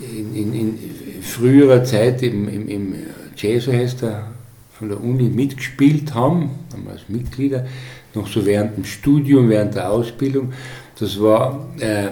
in, 0.00 0.34
in, 0.34 0.54
in 0.54 1.22
früherer 1.22 1.82
Zeit 1.82 2.22
im, 2.22 2.46
im, 2.46 2.68
im 2.68 2.94
Jazzorchester 3.34 4.34
von 4.80 4.88
der 4.88 4.98
Uni 4.98 5.24
mitgespielt 5.24 6.14
haben, 6.14 6.50
als 6.90 7.02
Mitglieder, 7.08 7.66
noch 8.14 8.26
so 8.26 8.46
während 8.46 8.78
dem 8.78 8.84
Studium, 8.86 9.50
während 9.50 9.74
der 9.74 9.90
Ausbildung. 9.90 10.54
Das 10.98 11.20
war, 11.20 11.68
äh, 11.78 12.08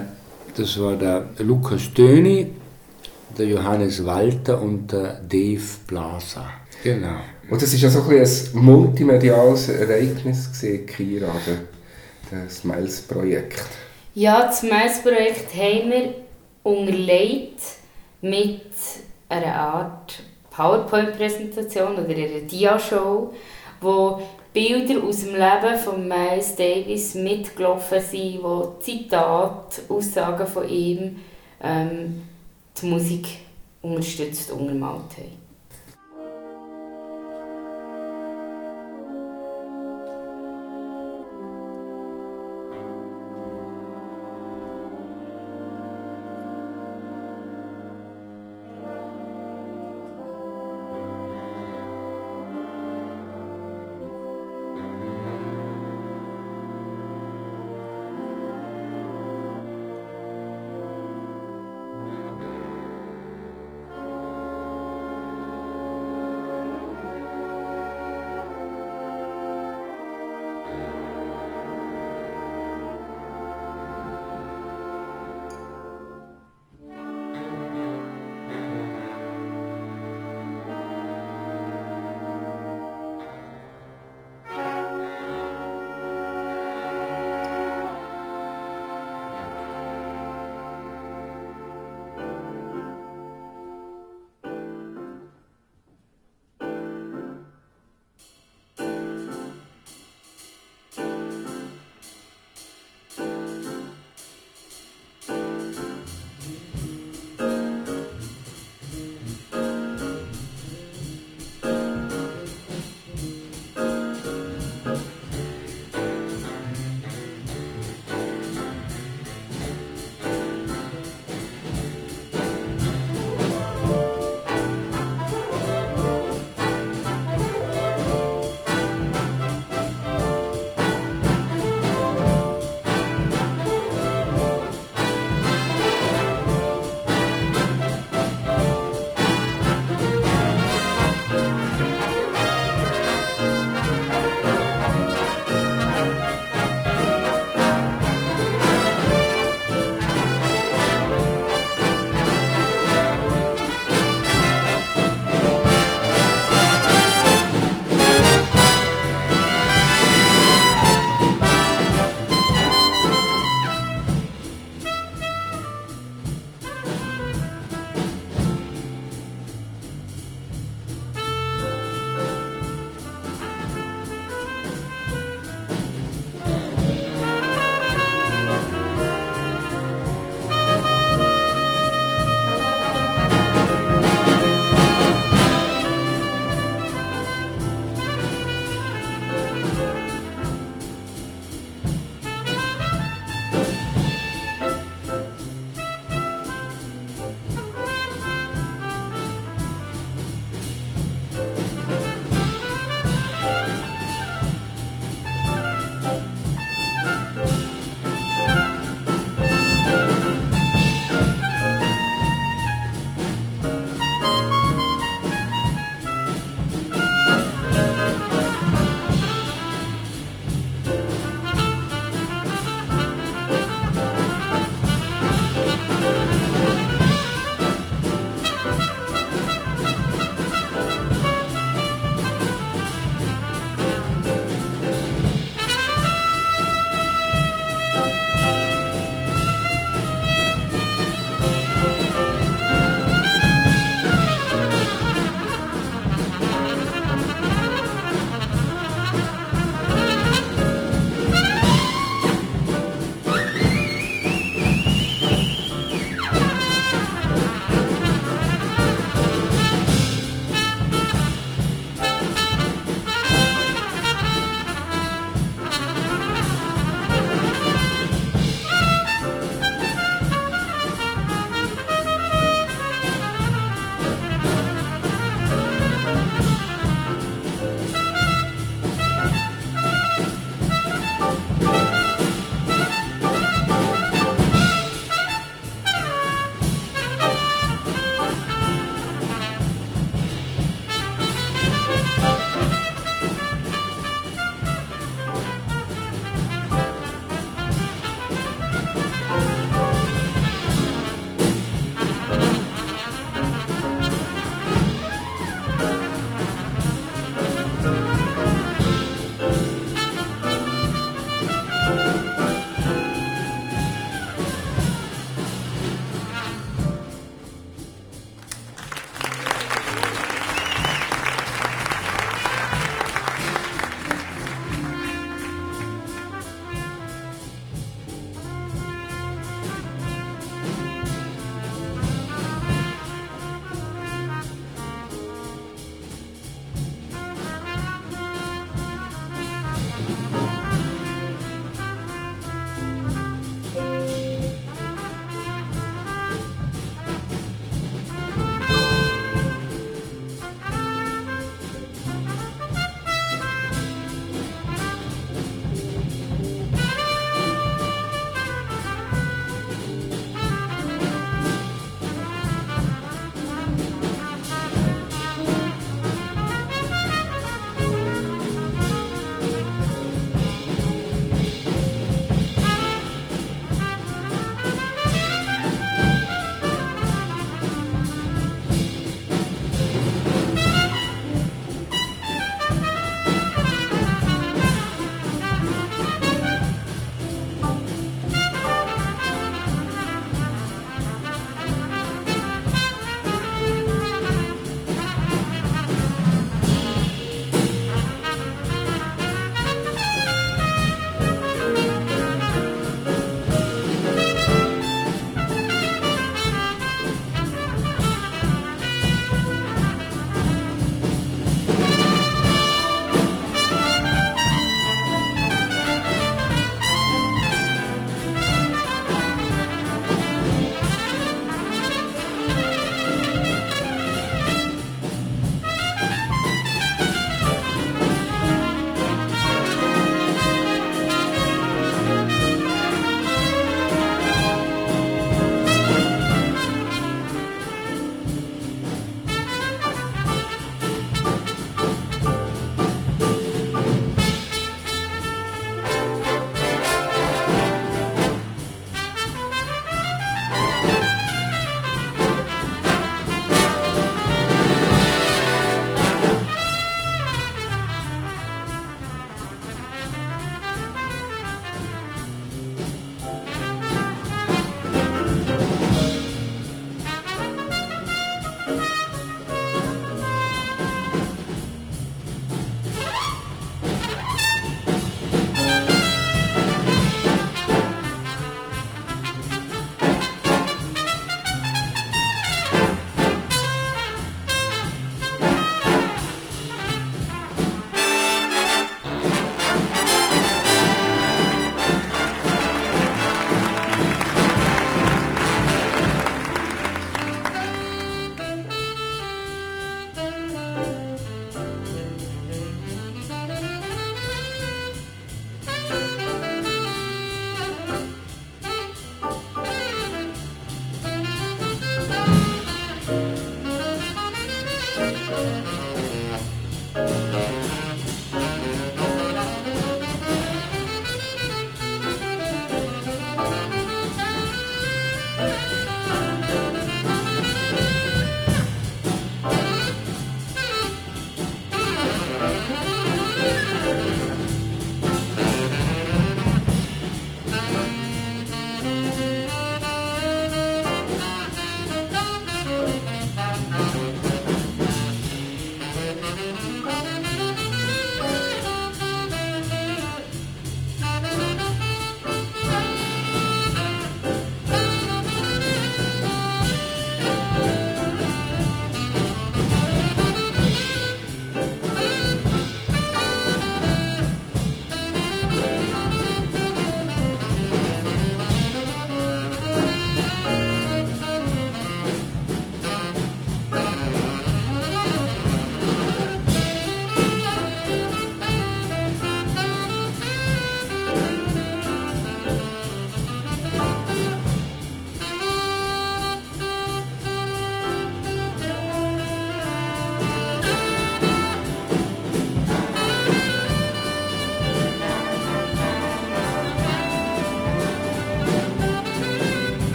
das 0.54 0.78
war 0.78 0.96
der 0.96 1.28
Lukas 1.38 1.94
Döni, 1.94 2.48
der 3.38 3.46
Johannes 3.46 4.04
Walter 4.04 4.60
und 4.60 4.92
der 4.92 5.14
Dave 5.26 5.62
Blaser. 5.86 6.44
Genau. 6.84 7.16
Und 7.48 7.62
das 7.62 7.72
war 7.72 7.78
ja 7.78 7.88
so 7.88 8.02
ein, 8.02 8.60
ein 8.60 8.64
multimediales 8.64 9.70
Ereignis, 9.70 10.52
gewesen, 10.52 10.86
Kira, 10.86 11.32
das 12.30 12.58
Smiles-Projekt. 12.58 13.64
Ja, 14.14 14.42
das 14.42 14.60
Smiles-Projekt 14.60 15.54
haben 15.54 15.90
wir 15.90 16.14
unterlegt 16.64 17.62
mit 18.20 18.60
einer 19.30 19.54
Art 19.54 20.22
PowerPoint-Präsentation 20.58 21.92
oder 21.92 22.08
einer 22.08 22.40
Dia-Show, 22.40 23.32
wo 23.80 24.22
Bilder 24.52 25.04
aus 25.04 25.20
dem 25.20 25.34
Leben 25.34 25.78
von 25.78 26.08
Miles 26.08 26.56
Davis 26.56 27.14
mitgelaufen 27.14 28.00
sind, 28.00 28.42
wo 28.42 28.74
Zitate, 28.80 29.82
Aussagen 29.88 30.46
von 30.48 30.68
ihm 30.68 31.20
ähm, 31.62 32.22
die 32.76 32.86
Musik 32.86 33.26
unterstützt 33.82 34.50
untermalt 34.50 35.16
haben. 35.16 35.37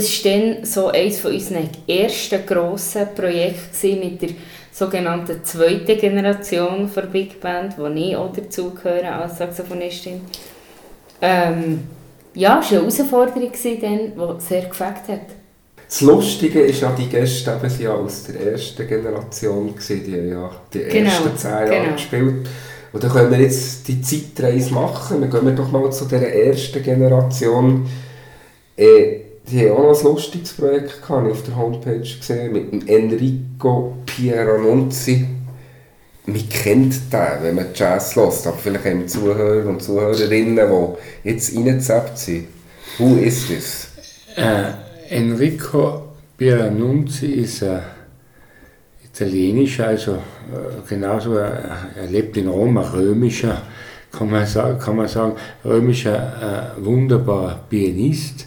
Das 0.00 0.24
war 0.24 0.32
dann 0.32 0.64
so 0.64 0.86
eines 0.88 1.18
von 1.18 1.34
unseren 1.34 1.68
ersten 1.86 2.46
grossen 2.46 3.06
Projekten 3.14 4.00
mit 4.00 4.22
der 4.22 4.30
sogenannten 4.72 5.44
zweiten 5.44 5.98
Generation 5.98 6.90
der 6.96 7.02
Big 7.02 7.38
Band, 7.38 7.76
wo 7.76 7.86
ich 7.88 8.16
auch 8.16 8.32
dazugehöre 8.32 9.12
als 9.12 9.36
Saxophonistin. 9.36 10.22
Ähm, 11.20 11.80
ja, 12.32 12.60
es 12.60 12.72
war 12.72 12.78
eine 12.78 12.90
Herausforderung, 12.90 13.50
die 13.52 13.58
sehr 13.58 14.62
gefällt 14.62 15.08
hat. 15.08 15.20
Das 15.86 16.00
Lustige 16.00 16.60
ist 16.62 16.80
ja, 16.80 16.94
die 16.96 17.08
Gäste 17.08 17.60
eben 17.62 17.82
ja 17.82 17.92
aus 17.92 18.24
der 18.24 18.52
ersten 18.52 18.88
Generation, 18.88 19.74
gewesen, 19.74 20.04
die 20.06 20.14
haben 20.14 20.28
ja 20.30 20.50
die 20.72 20.78
Genau, 20.78 21.10
ersten 21.10 21.36
zehn 21.36 21.50
Jahre 21.50 21.68
genau. 21.68 21.92
gespielt. 21.92 22.48
Und 22.94 23.04
dann 23.04 23.10
können 23.10 23.30
wir 23.32 23.40
jetzt 23.40 23.86
die 23.86 24.00
Zeitreise 24.00 24.72
machen. 24.72 25.20
Dann 25.20 25.30
gehen 25.30 25.44
wir 25.44 25.52
doch 25.52 25.70
mal 25.70 25.92
zu 25.92 26.06
dieser 26.06 26.32
ersten 26.32 26.82
Generation. 26.82 27.86
Äh, 28.78 29.19
die 29.50 29.68
haben 29.68 29.76
auch 29.76 29.82
noch 29.90 29.98
ein 29.98 30.04
lustiges 30.04 30.52
Projekt 30.52 31.02
gehabt, 31.02 31.30
auf 31.30 31.42
der 31.42 31.56
Homepage 31.56 32.00
gesehen, 32.00 32.52
mit 32.52 32.88
Enrico 32.88 33.96
Pieranunzi. 34.06 35.26
Man 36.26 36.48
kennt 36.48 36.94
den, 37.12 37.42
wenn 37.42 37.54
man 37.56 37.66
Jazz 37.74 38.14
hört, 38.14 38.46
aber 38.46 38.56
vielleicht 38.56 38.84
haben 38.84 39.08
Zuhörer 39.08 39.68
und 39.68 39.82
Zuhörerinnen, 39.82 40.68
die 41.24 41.28
jetzt 41.28 41.56
reingezappt 41.56 42.18
sind. 42.18 42.48
Who 42.98 43.16
is 43.16 43.46
this? 43.48 43.88
Äh, 44.36 44.72
Enrico 45.08 46.02
Pieranunzi 46.36 47.26
ist 47.26 47.62
ein 47.62 47.82
italienischer, 49.04 49.88
also 49.88 50.12
äh, 50.12 50.88
genauso, 50.88 51.36
äh, 51.36 51.50
er 51.96 52.06
lebt 52.10 52.36
in 52.36 52.48
Rom, 52.48 52.78
ein 52.78 52.84
römischer, 52.84 53.62
kann 54.12 54.30
man 54.30 54.46
sagen, 54.46 54.78
kann 54.78 54.96
man 54.96 55.08
sagen 55.08 55.32
römischer, 55.64 56.74
äh, 56.78 56.84
wunderbarer 56.84 57.60
Pianist, 57.68 58.46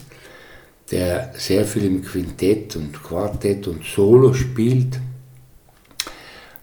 der 0.94 1.32
sehr 1.36 1.66
viel 1.66 1.86
im 1.86 2.04
Quintett 2.04 2.76
und 2.76 3.02
Quartett 3.02 3.68
und 3.68 3.84
Solo 3.84 4.32
spielt, 4.34 5.00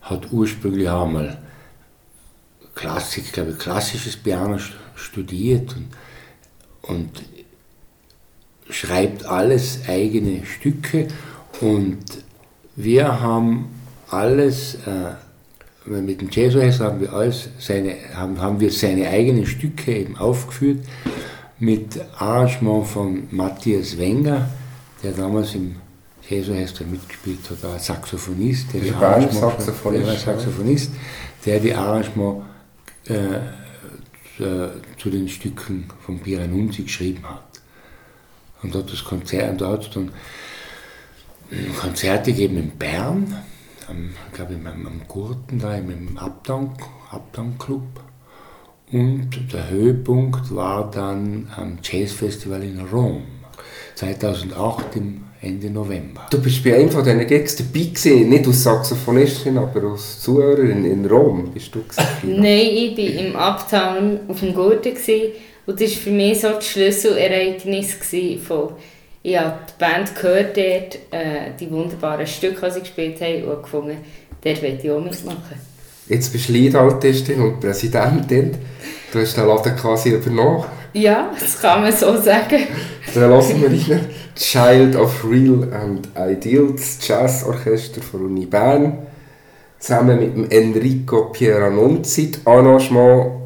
hat 0.03 0.31
ursprünglich 0.31 0.89
einmal 0.89 1.39
Klassik, 2.77 3.33
glaube 3.33 3.51
ich, 3.51 3.59
klassisches 3.59 4.17
Piano 4.17 4.55
st- 4.55 4.71
studiert 4.95 5.75
und, 5.77 5.89
und 6.83 7.11
schreibt 8.71 9.25
alles 9.25 9.81
eigene 9.89 10.47
Stücke 10.47 11.09
und 11.61 11.99
wir 12.77 13.21
haben 13.21 13.69
alles, 14.11 14.77
äh, 14.87 15.91
mit 15.91 16.21
dem 16.21 16.31
Jazzorchester 16.31 16.85
haben 16.85 17.01
wir 17.01 17.13
alles 17.13 17.49
seine, 17.59 17.97
haben, 18.15 18.41
haben 18.41 18.61
wir 18.61 18.71
seine 18.71 19.09
eigenen 19.09 19.45
Stücke 19.45 19.93
eben 19.97 20.17
aufgeführt 20.17 20.87
mit 21.61 22.01
Arrangement 22.19 22.87
von 22.87 23.29
Matthias 23.31 23.97
Wenger, 23.99 24.49
der 25.03 25.13
damals 25.13 25.55
im 25.55 25.77
Jazzorchester 26.29 26.85
mitgespielt 26.85 27.39
hat, 27.51 27.65
ein 27.65 27.79
Saxophonist, 27.79 28.73
der 28.73 28.81
die 28.81 28.91
Arrangement- 28.93 29.33
Saxophonist, 29.61 30.07
der 30.07 30.07
war 30.07 30.17
Saxophonist, 30.19 30.91
der 31.47 31.61
die 31.61 31.75
Arrangement 31.75 32.43
äh, 33.07 33.15
zu- 34.37 34.71
zu 34.99 35.11
den 35.11 35.29
Stücken 35.29 35.89
von 36.05 36.19
Piranunzi 36.19 36.83
geschrieben 36.85 37.25
hat. 37.29 37.45
Und 38.63 38.75
hat 38.75 38.93
das 38.93 39.03
Konzert, 39.05 39.51
und 39.53 39.61
da 39.61 39.71
hat 39.73 39.83
es 39.87 39.91
dann 39.91 40.11
ähm, 41.51 41.75
Konzerte 41.77 42.31
gegeben 42.33 42.59
in 42.59 42.71
Bern, 42.71 43.37
am, 43.89 44.11
ich 44.29 44.35
glaube 44.35 44.55
im, 44.55 44.67
am 44.67 45.01
Gurten, 45.09 45.59
da 45.59 45.75
im, 45.75 45.91
im 45.91 46.17
Uptown, 46.19 46.71
Uptown 47.11 47.59
Club. 47.59 47.83
Und 48.93 49.31
der 49.53 49.71
Höhepunkt 49.71 50.55
war 50.55 50.91
dann 50.91 51.49
am 51.57 51.79
Jazzfestival 51.83 52.63
in 52.63 52.81
Rom, 52.93 53.23
2008 53.95 54.97
im 54.97 55.25
Ende 55.41 55.71
November. 55.71 56.27
Du 56.31 56.43
bist 56.43 56.63
bei 56.65 56.75
einem 56.75 56.91
von 56.91 57.05
diesen 57.05 57.27
Gigs 57.27 57.57
dabei 57.57 57.85
gewesen, 57.85 58.29
nicht 58.29 58.47
als 58.47 58.63
Saxophonistin, 58.65 59.59
aber 59.59 59.93
als 59.93 60.21
Zuhörerin 60.21 60.85
in 60.85 61.07
Rom 61.07 61.51
bist 61.53 61.75
du 61.75 61.83
gewesen. 61.83 62.03
Nein, 62.41 62.67
ich 62.73 62.97
war 62.99 63.25
im 63.25 63.37
Uptown 63.37 64.21
auf 64.29 64.41
dem 64.41 64.55
Gurten 64.55 64.95
gewesen, 64.95 65.33
und 65.67 65.81
das 65.81 65.91
war 65.93 65.99
für 65.99 66.11
mich 66.11 66.41
so 66.41 66.49
das 66.49 66.67
Schlüsselereignis 66.67 68.01
gewesen 68.01 68.43
von 68.43 68.71
ich 69.23 69.39
habe 69.39 69.59
die 69.69 69.79
Band 69.79 70.15
gehört 70.17 70.57
dort, 70.57 70.99
äh, 71.11 71.51
die 71.59 71.71
wunderbaren 71.71 72.27
Stücke, 72.27 72.67
die 72.67 72.73
sie 72.73 72.81
gespielt 72.81 73.21
haben, 73.21 73.45
und 73.45 73.63
gefunden, 73.63 73.99
dort 74.43 74.63
möchte 74.63 74.87
ich 74.87 74.91
auch 74.91 75.01
mitmachen. 75.01 75.70
Jetzt 76.11 76.33
bist 76.33 76.49
du 76.49 76.55
Leadaltistin 76.55 77.41
und 77.41 77.61
Präsidentin. 77.61 78.57
Du 79.13 79.21
hast 79.21 79.37
den 79.37 79.47
Laden 79.47 79.77
quasi 79.77 80.11
übernommen. 80.11 80.65
Ja, 80.93 81.31
das 81.39 81.63
kann 81.63 81.83
man 81.83 81.93
so 81.93 82.21
sagen. 82.21 82.67
Dann 83.15 83.31
lassen 83.31 83.63
wir 83.63 83.69
rein. 83.69 84.07
Child 84.35 84.97
of 84.97 85.25
Real 85.25 85.69
and 85.73 86.09
Ideals, 86.19 86.99
Jazzorchester 87.07 88.03
von 88.03 88.25
Uni 88.25 88.47
Bern. 88.47 88.99
Zusammen 89.79 90.19
mit 90.19 90.35
dem 90.35 90.51
Enrico 90.51 91.27
Pieranunzi. 91.27 92.33
Das 92.33 92.45
Arrangement 92.45 93.41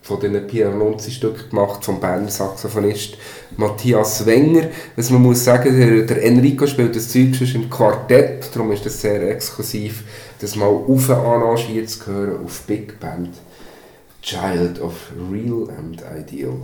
von 0.00 0.18
diesen 0.18 0.46
Pieranunzi-Stücken 0.46 1.50
gemacht 1.50 1.84
vom 1.84 2.00
Berner 2.00 2.30
Saxophonist 2.30 3.18
Matthias 3.56 4.24
Wenger. 4.24 4.68
Was 4.94 5.10
man 5.10 5.20
muss 5.20 5.44
sagen, 5.44 5.78
der, 5.78 6.02
der 6.02 6.24
Enrico 6.24 6.66
spielt 6.66 6.94
das 6.96 7.10
Zeug 7.10 7.34
schon 7.34 7.62
im 7.62 7.68
Quartett, 7.68 8.48
darum 8.54 8.70
ist 8.72 8.86
das 8.86 9.00
sehr 9.00 9.28
exklusiv, 9.28 10.04
das 10.40 10.56
mal 10.56 10.66
auf 10.66 11.16
arrangiert 11.16 11.88
zu 11.88 12.06
hören 12.06 12.44
auf 12.44 12.62
Big 12.62 12.98
Band. 13.00 13.34
Child 14.22 14.80
of 14.80 15.12
Real 15.30 15.68
and 15.78 16.02
Ideal. 16.02 16.58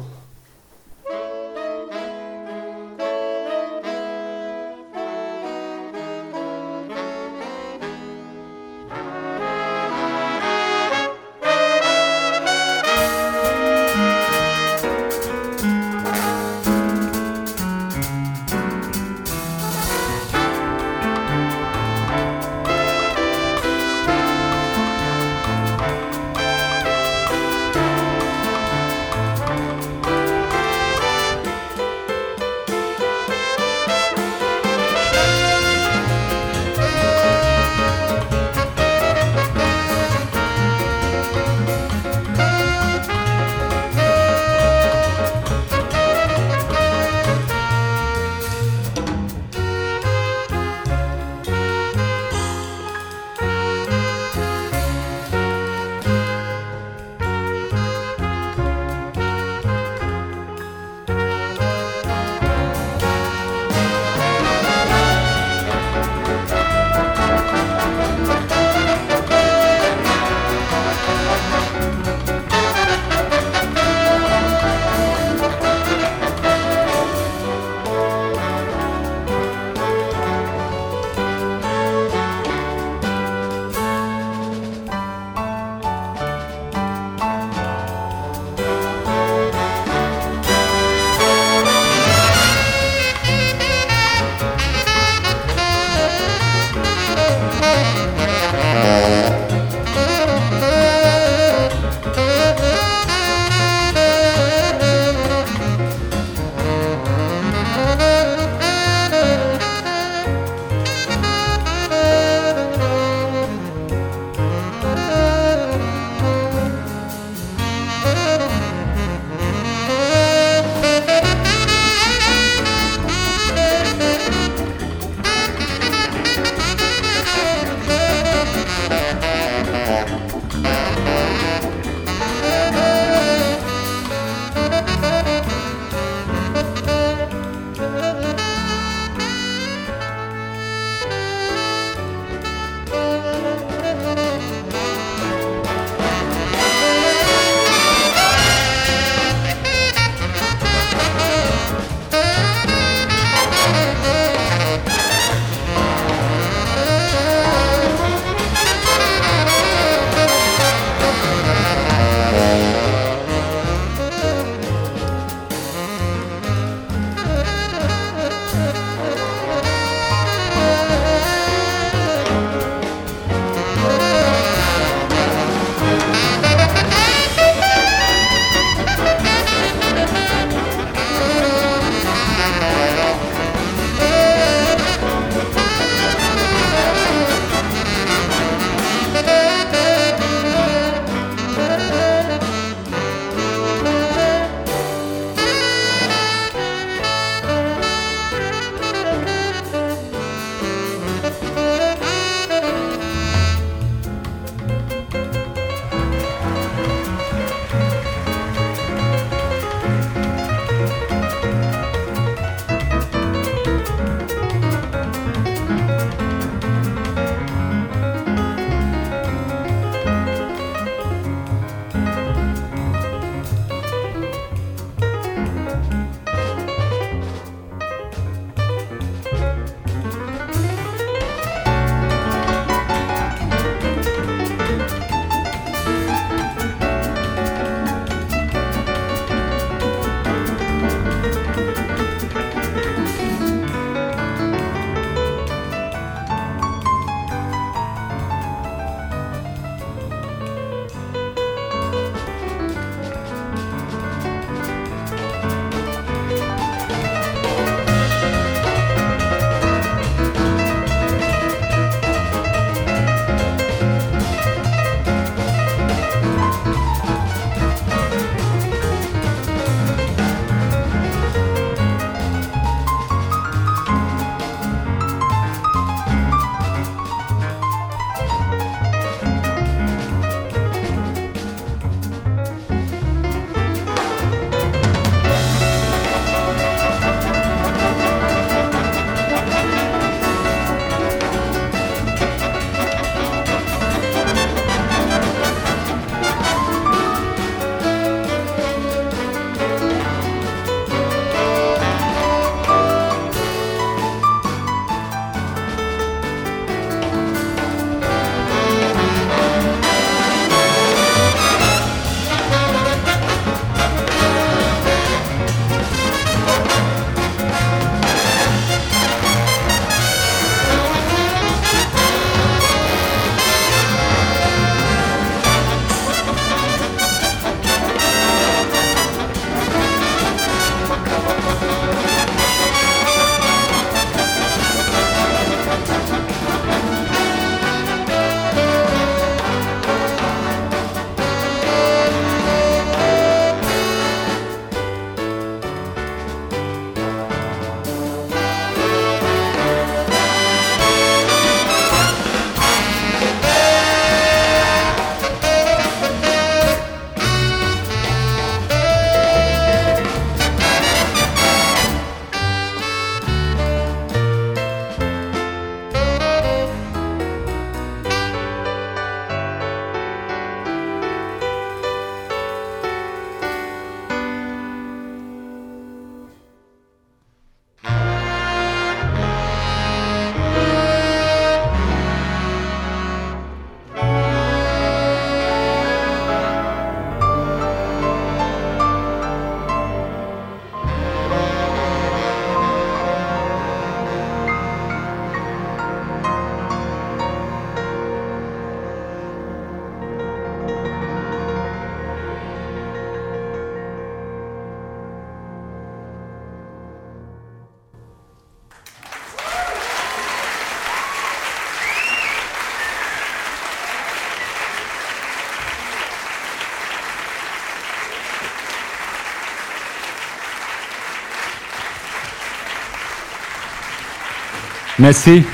Merci, 425.03 425.45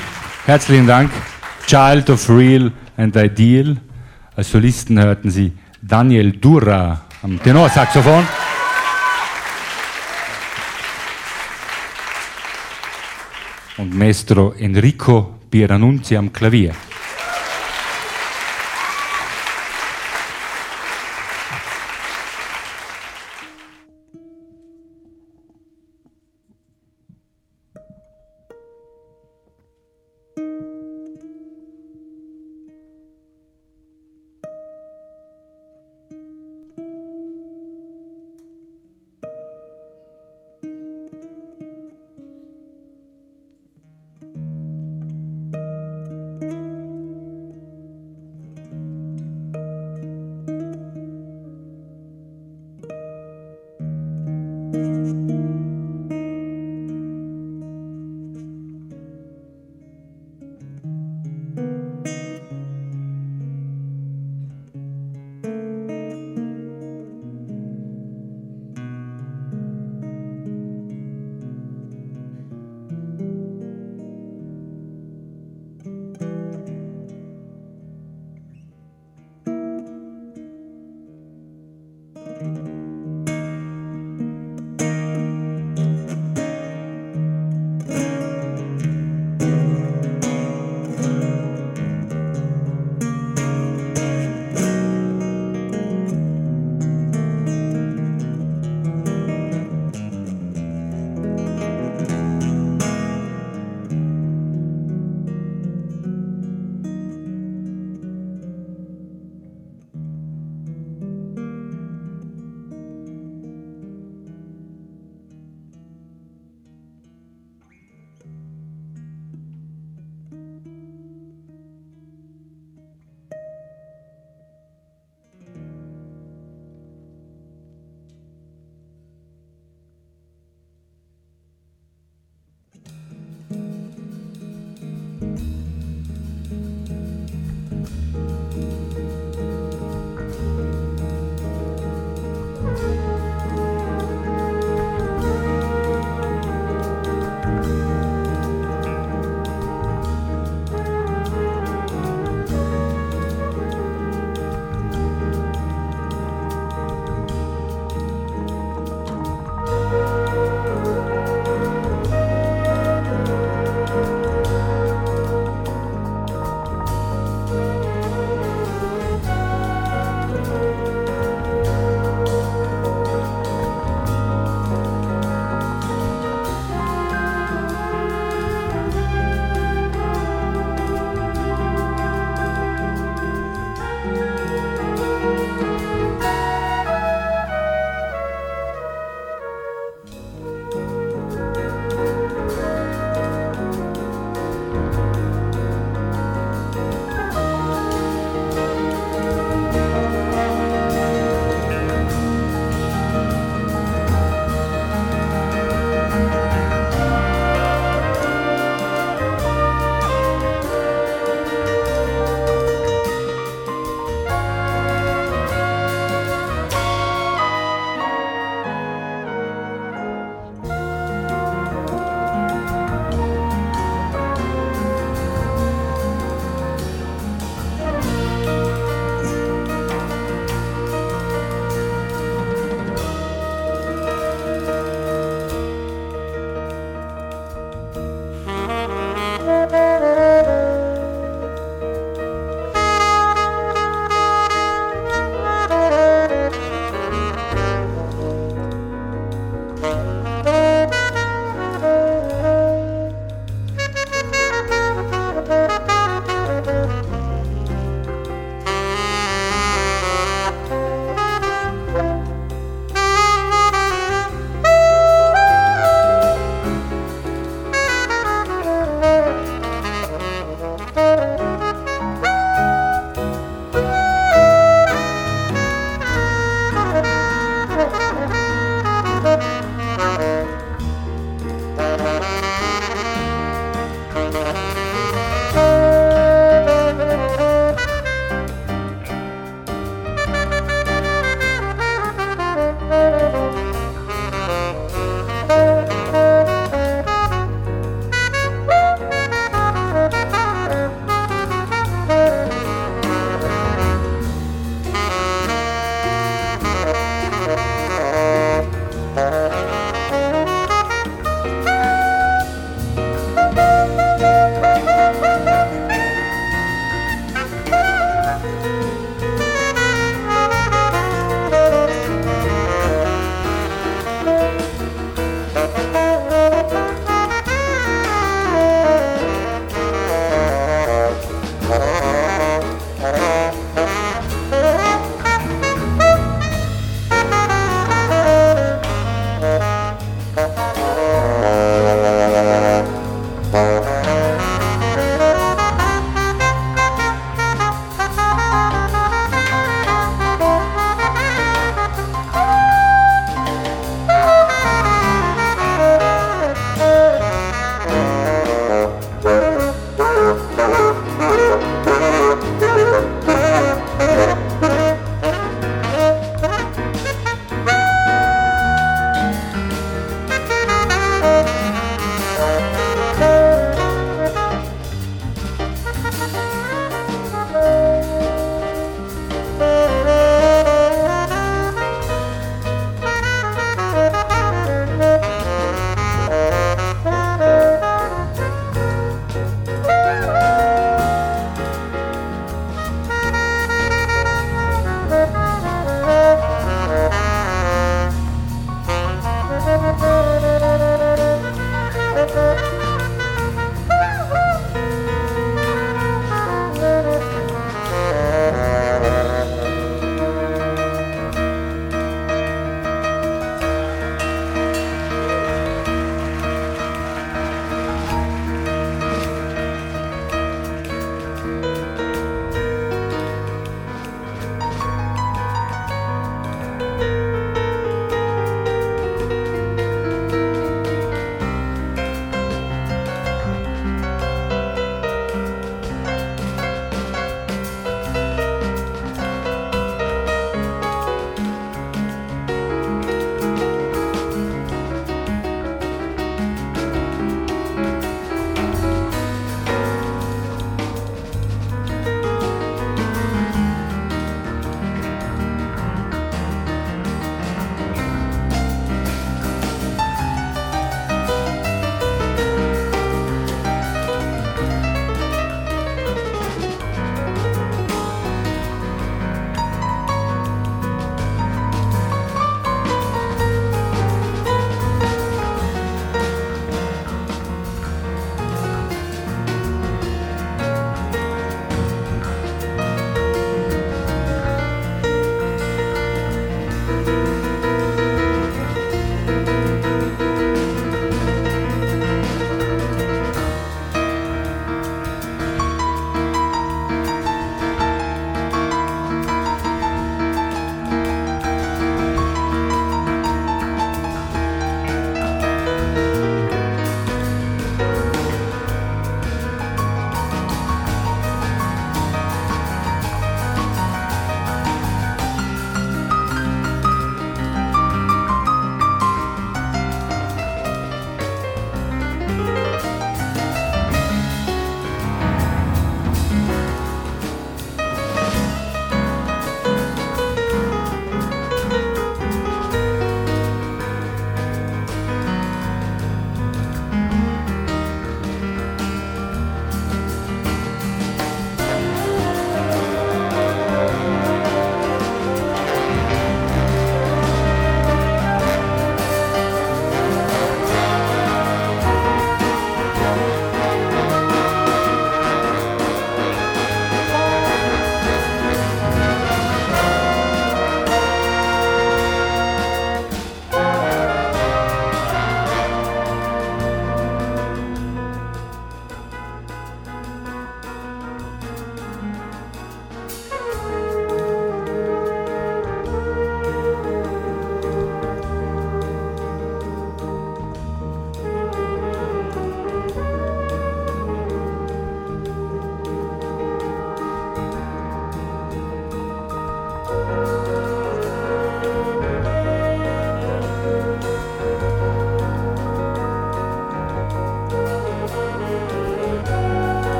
herzlichen 0.45 0.85
Dank. 0.85 1.09
Child 1.65 2.11
of 2.11 2.29
Real 2.29 2.71
and 2.97 3.15
Ideal. 3.15 3.77
Als 4.35 4.51
Solisten 4.51 5.01
hörten 5.01 5.31
Sie 5.31 5.53
Daniel 5.81 6.33
Dura 6.33 7.01
am 7.23 7.41
Tenorsaxophon. 7.41 8.27
Und 13.77 13.97
Maestro 13.97 14.53
Enrico 14.53 15.39
Pieranunzi 15.49 16.15
am 16.15 16.31
Klavier. 16.31 16.75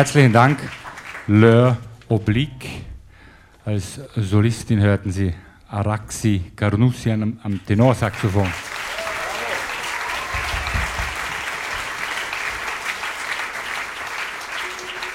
Herzlichen 0.00 0.32
Dank, 0.32 0.58
Leur 1.26 1.76
Oblique. 2.08 2.86
Als 3.66 4.00
Solistin 4.16 4.80
hörten 4.80 5.12
Sie 5.12 5.34
Araxi 5.68 6.52
Carnussian 6.56 7.22
am, 7.22 7.40
am 7.42 7.60
Tenorsaxophon. 7.66 8.48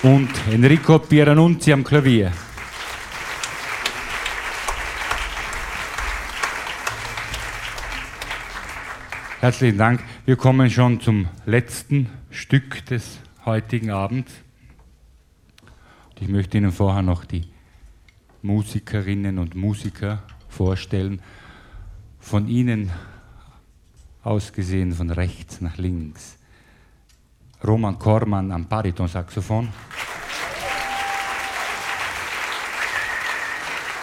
Und 0.03 0.29
Enrico 0.51 0.99
Pieranunzi 0.99 1.73
am 1.73 1.83
Klavier. 1.83 2.31
Herzlichen 9.39 9.79
Dank. 9.79 10.03
Wir 10.27 10.35
kommen 10.35 10.69
schon 10.69 11.01
zum 11.01 11.27
letzten 11.47 12.07
Stück 12.29 12.85
des 12.85 13.17
heutigen 13.47 13.89
Abends. 13.89 14.44
Ich 16.19 16.29
möchte 16.29 16.57
Ihnen 16.57 16.71
vorher 16.71 17.01
noch 17.01 17.25
die 17.25 17.45
Musikerinnen 18.41 19.37
und 19.37 19.53
Musiker 19.53 20.23
vorstellen. 20.47 21.21
Von 22.19 22.47
Ihnen 22.47 22.89
aus 24.23 24.53
gesehen 24.53 24.93
von 24.93 25.09
rechts 25.09 25.59
nach 25.59 25.77
links. 25.77 26.37
Roman 27.63 27.99
Kormann 27.99 28.51
am 28.51 28.65
Baritonsaxophon. 28.65 29.69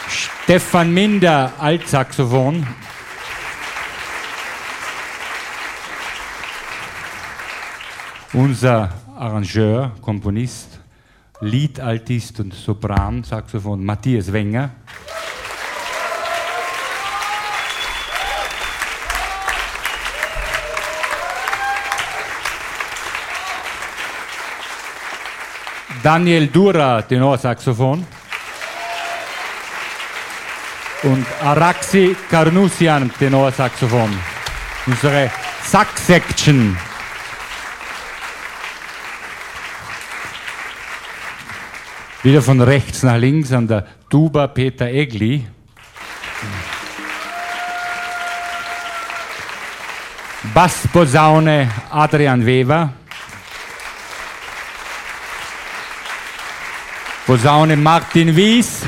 Stefan 0.09 0.93
Minder, 0.93 1.53
Altsaxophon. 1.59 2.67
Unser 8.35 8.93
Arrangeur, 9.17 9.93
Komponist, 10.03 10.72
Liedaltist 11.43 12.39
und 12.39 12.55
Sopran-Saxophon 12.55 13.85
Matthias 13.85 14.33
Wenger. 14.33 14.71
Daniel 26.01 26.47
Dura, 26.47 27.03
Tenorsaxophon. 27.03 28.07
Und 31.03 31.27
Araxi 31.43 32.17
Carnusian, 32.31 33.11
Tenorsaxophon. 33.19 34.17
Unsere 34.87 35.31
Sax-Section. 35.65 36.92
Wieder 42.25 42.41
von 42.41 42.61
rechts 42.61 43.03
nach 43.03 43.17
links 43.17 43.51
an 43.51 43.67
der 43.67 43.85
Tuba 44.09 44.47
Peter 44.47 44.87
Egli. 44.87 45.45
Bassposaune 50.55 51.69
Adrian 51.91 52.47
Weber. 52.47 52.93
Posaune 57.27 57.77
Martin 57.77 58.37
Wies. 58.37 58.83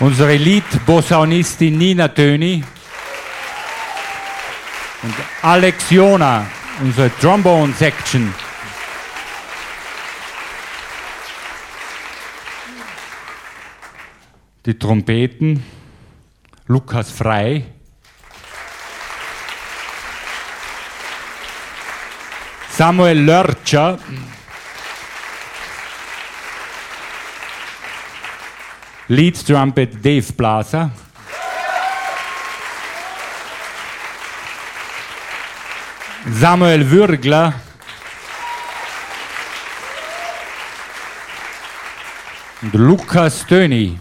Unsere 0.00 0.36
Liedposaunistin 0.36 1.76
Nina 1.76 2.08
Töni. 2.08 2.64
Und 5.02 5.14
Alex 5.42 5.90
Jona, 5.90 6.46
unsere 6.80 7.14
Trombone 7.18 7.74
Die 14.66 14.78
Trompeten 14.78 15.62
Lukas 16.68 17.10
Frei. 17.10 17.64
Samuel 22.70 23.18
Lörtscher. 23.26 23.98
Lead 29.08 29.46
Trumpet 29.46 30.02
Dave 30.02 30.32
Blaser. 30.32 30.90
Samuel 36.40 36.90
Würgler. 36.90 37.52
Und 42.62 42.72
Lukas 42.72 43.46
Töni. 43.46 43.98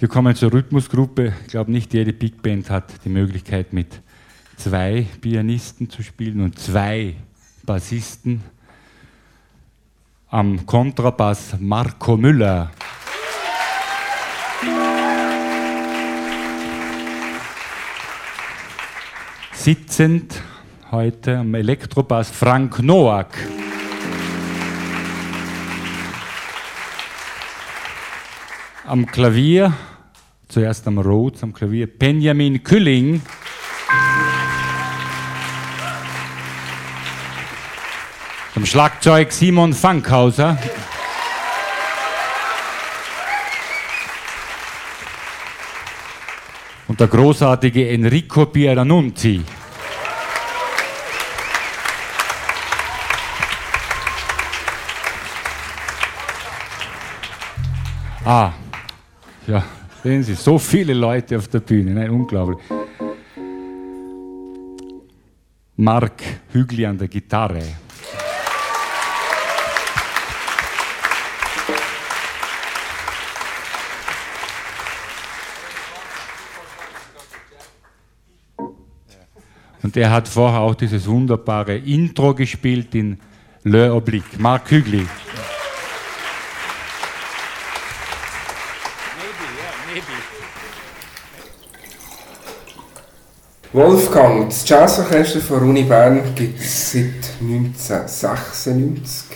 Wir 0.00 0.06
kommen 0.06 0.36
zur 0.36 0.52
Rhythmusgruppe. 0.52 1.32
Ich 1.42 1.48
glaube, 1.48 1.72
nicht 1.72 1.92
jede 1.92 2.12
Big 2.12 2.40
Band 2.40 2.70
hat 2.70 3.04
die 3.04 3.08
Möglichkeit, 3.08 3.72
mit 3.72 4.00
zwei 4.56 5.08
Pianisten 5.20 5.90
zu 5.90 6.04
spielen 6.04 6.40
und 6.40 6.56
zwei 6.56 7.16
Bassisten. 7.64 8.44
Am 10.28 10.64
Kontrabass 10.66 11.56
Marco 11.58 12.16
Müller. 12.16 12.70
Sitzend 19.52 20.40
heute 20.92 21.38
am 21.38 21.52
Elektrobass 21.56 22.30
Frank 22.30 22.80
Noack. 22.84 23.36
Am 28.86 29.04
Klavier, 29.04 29.74
zuerst 30.48 30.86
am 30.86 30.98
Rhodes, 30.98 31.42
am 31.42 31.52
Klavier 31.52 31.86
Benjamin 31.86 32.62
Külling. 32.62 33.22
Am 38.54 38.66
Schlagzeug 38.66 39.30
Simon 39.30 39.74
Fankhauser. 39.74 40.58
Und 46.88 46.98
der 46.98 47.06
großartige 47.06 47.88
Enrico 47.90 48.46
Pieranunzi. 48.46 49.42
Ah, 58.24 58.52
ja, 59.46 59.62
sehen 60.02 60.22
Sie, 60.22 60.34
so 60.34 60.58
viele 60.58 60.94
Leute 60.94 61.36
auf 61.36 61.48
der 61.48 61.60
Bühne, 61.60 61.92
nein, 61.92 62.10
unglaublich. 62.10 62.58
Mark 65.76 66.22
Hügli 66.52 66.86
an 66.86 66.98
der 66.98 67.08
Gitarre. 67.08 67.62
Und 79.82 79.96
er 79.96 80.10
hat 80.10 80.28
vorher 80.28 80.60
auch 80.60 80.74
dieses 80.74 81.06
wunderbare 81.06 81.76
Intro 81.76 82.34
gespielt 82.34 82.94
in 82.94 83.18
Le 83.62 83.94
Oblique. 83.94 84.38
Mark 84.38 84.70
Hügli. 84.70 85.06
Wolfgang, 93.74 94.48
das 94.48 94.66
Jazzorchester 94.66 95.40
von 95.40 95.68
Uni 95.68 95.82
Bern 95.82 96.34
gibt 96.34 96.58
es 96.58 96.92
seit 96.92 97.34
1996. 97.38 99.26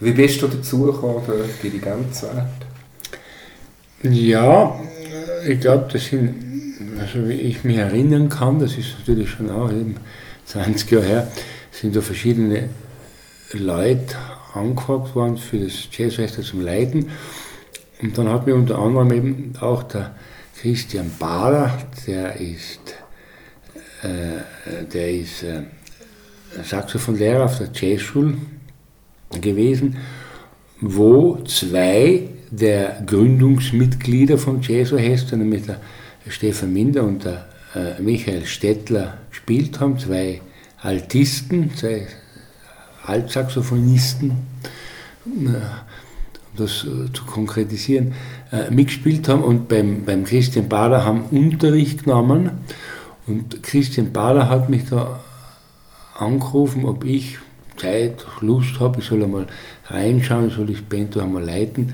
Wie 0.00 0.12
bist 0.12 0.40
du 0.40 0.46
dazu 0.46 0.84
gekommen, 0.84 1.22
Dirigent 1.62 2.14
zu 2.14 2.26
werden? 2.26 2.48
Ja, 4.02 4.80
ich 5.46 5.60
glaube, 5.60 5.88
das 5.92 6.06
sind, 6.06 6.34
also 6.98 7.28
wie 7.28 7.34
ich 7.34 7.64
mich 7.64 7.76
erinnern 7.76 8.30
kann, 8.30 8.58
das 8.58 8.78
ist 8.78 8.94
natürlich 8.98 9.28
schon 9.28 9.50
auch 9.50 9.70
eben 9.70 9.96
20 10.46 10.90
Jahre 10.92 11.04
her, 11.04 11.32
sind 11.70 11.94
da 11.94 12.00
verschiedene 12.00 12.70
Leute 13.52 14.16
angefragt 14.54 15.14
worden 15.14 15.36
für 15.36 15.58
das 15.58 15.74
Jazzorchester 15.92 16.40
zum 16.42 16.62
Leiten. 16.62 17.10
Und 18.00 18.16
dann 18.16 18.30
hat 18.30 18.46
mir 18.46 18.54
unter 18.54 18.78
anderem 18.78 19.12
eben 19.12 19.52
auch 19.60 19.82
der 19.82 20.14
Christian 20.62 21.10
Bahler, 21.18 21.76
der 22.06 22.40
ist 22.40 22.94
der 24.92 25.10
ist 25.10 25.42
äh, 25.42 25.62
Saxophonlehrer 26.62 27.44
auf 27.44 27.58
der 27.58 27.70
Jazzschule 27.72 28.34
gewesen, 29.40 29.96
wo 30.80 31.36
zwei 31.44 32.28
der 32.50 33.02
Gründungsmitglieder 33.04 34.38
von 34.38 34.60
Jazzorchester, 34.62 35.36
nämlich 35.36 35.64
der 35.64 35.80
Stefan 36.28 36.72
Minder 36.72 37.04
und 37.04 37.24
der 37.24 37.46
äh, 37.74 38.00
Michael 38.00 38.46
Stettler 38.46 39.18
gespielt 39.30 39.80
haben, 39.80 39.98
zwei 39.98 40.40
Altisten, 40.80 41.74
zwei 41.74 42.06
Altsaxophonisten, 43.04 44.32
um 45.24 45.54
das 46.56 46.84
äh, 46.84 47.12
zu 47.12 47.24
konkretisieren, 47.24 48.14
äh, 48.52 48.70
mitgespielt 48.70 49.28
haben. 49.28 49.42
Und 49.42 49.68
beim, 49.68 50.04
beim 50.04 50.24
Christian 50.24 50.68
Bader 50.68 51.04
haben 51.04 51.24
Unterricht 51.30 52.04
genommen 52.04 52.50
und 53.26 53.62
Christian 53.62 54.12
Bader 54.12 54.48
hat 54.48 54.68
mich 54.68 54.88
da 54.88 55.20
angerufen, 56.18 56.84
ob 56.84 57.04
ich 57.04 57.38
Zeit, 57.76 58.24
Lust 58.40 58.80
habe, 58.80 59.00
ich 59.00 59.06
soll 59.06 59.22
einmal 59.22 59.46
reinschauen, 59.86 60.48
ich 60.48 60.54
soll 60.54 60.66
das 60.66 60.80
Bento 60.82 61.20
einmal 61.20 61.44
leiten. 61.44 61.92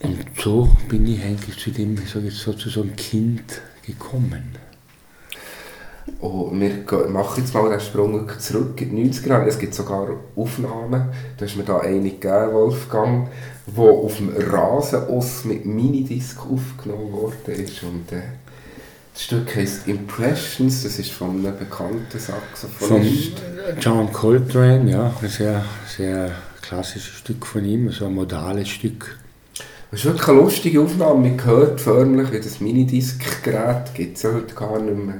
Und 0.00 0.18
so 0.38 0.68
bin 0.88 1.06
ich 1.06 1.22
eigentlich 1.22 1.58
zu 1.58 1.70
dem, 1.70 1.94
ich 1.94 2.10
sage 2.10 2.26
jetzt 2.26 2.38
sozusagen, 2.38 2.96
Kind 2.96 3.60
gekommen. 3.86 4.56
Oh, 6.20 6.50
wir 6.52 7.08
machen 7.08 7.42
jetzt 7.42 7.54
mal 7.54 7.70
den 7.70 7.80
Sprung 7.80 8.28
zurück 8.38 8.80
in 8.80 8.96
die 8.96 9.10
90er 9.10 9.28
Jahre. 9.28 9.48
Es 9.48 9.58
gibt 9.58 9.74
sogar 9.74 10.08
Aufnahmen, 10.34 11.10
da 11.36 11.44
ist 11.44 11.56
mir 11.56 11.62
da 11.62 11.78
eine 11.78 12.10
gegeben, 12.10 12.52
Wolfgang, 12.52 13.28
wo 13.66 14.04
auf 14.04 14.16
dem 14.16 14.34
Rasen 14.36 15.04
aus 15.04 15.44
mit 15.44 15.64
Minidisc 15.64 16.38
aufgenommen 16.40 17.12
worden 17.12 17.52
ist. 17.54 17.82
Und, 17.84 18.10
äh, 18.10 18.22
das 19.12 19.22
Stück 19.24 19.54
heißt 19.54 19.88
Impressions, 19.88 20.82
das 20.82 20.98
ist 20.98 21.12
von 21.12 21.30
einem 21.30 21.58
bekannten 21.58 22.18
Saxophonist. 22.18 23.38
Von 23.38 23.80
John 23.80 24.12
Coltrane, 24.12 24.90
ja, 24.90 25.14
ein 25.20 25.28
sehr, 25.28 25.64
sehr 25.86 26.30
klassisches 26.62 27.18
Stück 27.18 27.44
von 27.44 27.64
ihm, 27.64 27.90
so 27.90 28.06
ein 28.06 28.14
modales 28.14 28.68
Stück. 28.68 29.18
Das 29.90 30.00
ist 30.00 30.06
wirklich 30.06 30.28
eine 30.28 30.38
lustige 30.38 30.80
Aufnahme. 30.80 31.28
Man 31.28 31.44
hört 31.44 31.80
förmlich, 31.80 32.32
wie 32.32 32.40
das 32.40 32.60
Minidisc-Gerät 32.60 33.94
gibt 33.94 34.16
es 34.16 34.24
heute 34.24 34.54
gar 34.54 34.80
nicht 34.80 34.96
mehr. 34.96 35.16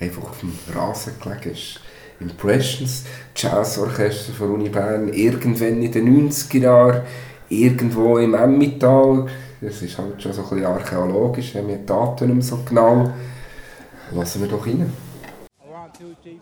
Einfach 0.00 0.22
auf 0.22 0.40
dem 0.40 0.52
Rasen 0.74 1.12
gelegen 1.22 1.52
ist. 1.52 1.80
Impressions, 2.18 3.04
Jazzorchester 3.36 4.32
von 4.32 4.54
Uni 4.54 4.70
Bern, 4.70 5.12
irgendwann 5.12 5.82
in 5.82 5.92
den 5.92 6.30
90er 6.30 6.58
Jahren, 6.58 7.02
irgendwo 7.50 8.16
im 8.16 8.32
Emmental. 8.32 9.26
Das 9.66 9.82
ist 9.82 9.98
halt 9.98 10.22
schon 10.22 10.32
so 10.32 10.42
ein 10.42 10.48
bisschen 10.48 10.64
archäologisch, 10.64 11.56
haben 11.56 11.66
wir 11.66 11.78
die 11.78 11.86
Daten 11.86 12.26
nicht 12.26 12.34
mehr 12.36 12.44
so 12.44 12.58
genau. 12.64 13.10
Lassen 14.12 14.40
wir 14.40 14.48
doch 14.48 14.64
rein. 14.64 14.92
One, 15.58 15.90
two, 15.98 16.14
three, 16.22 16.38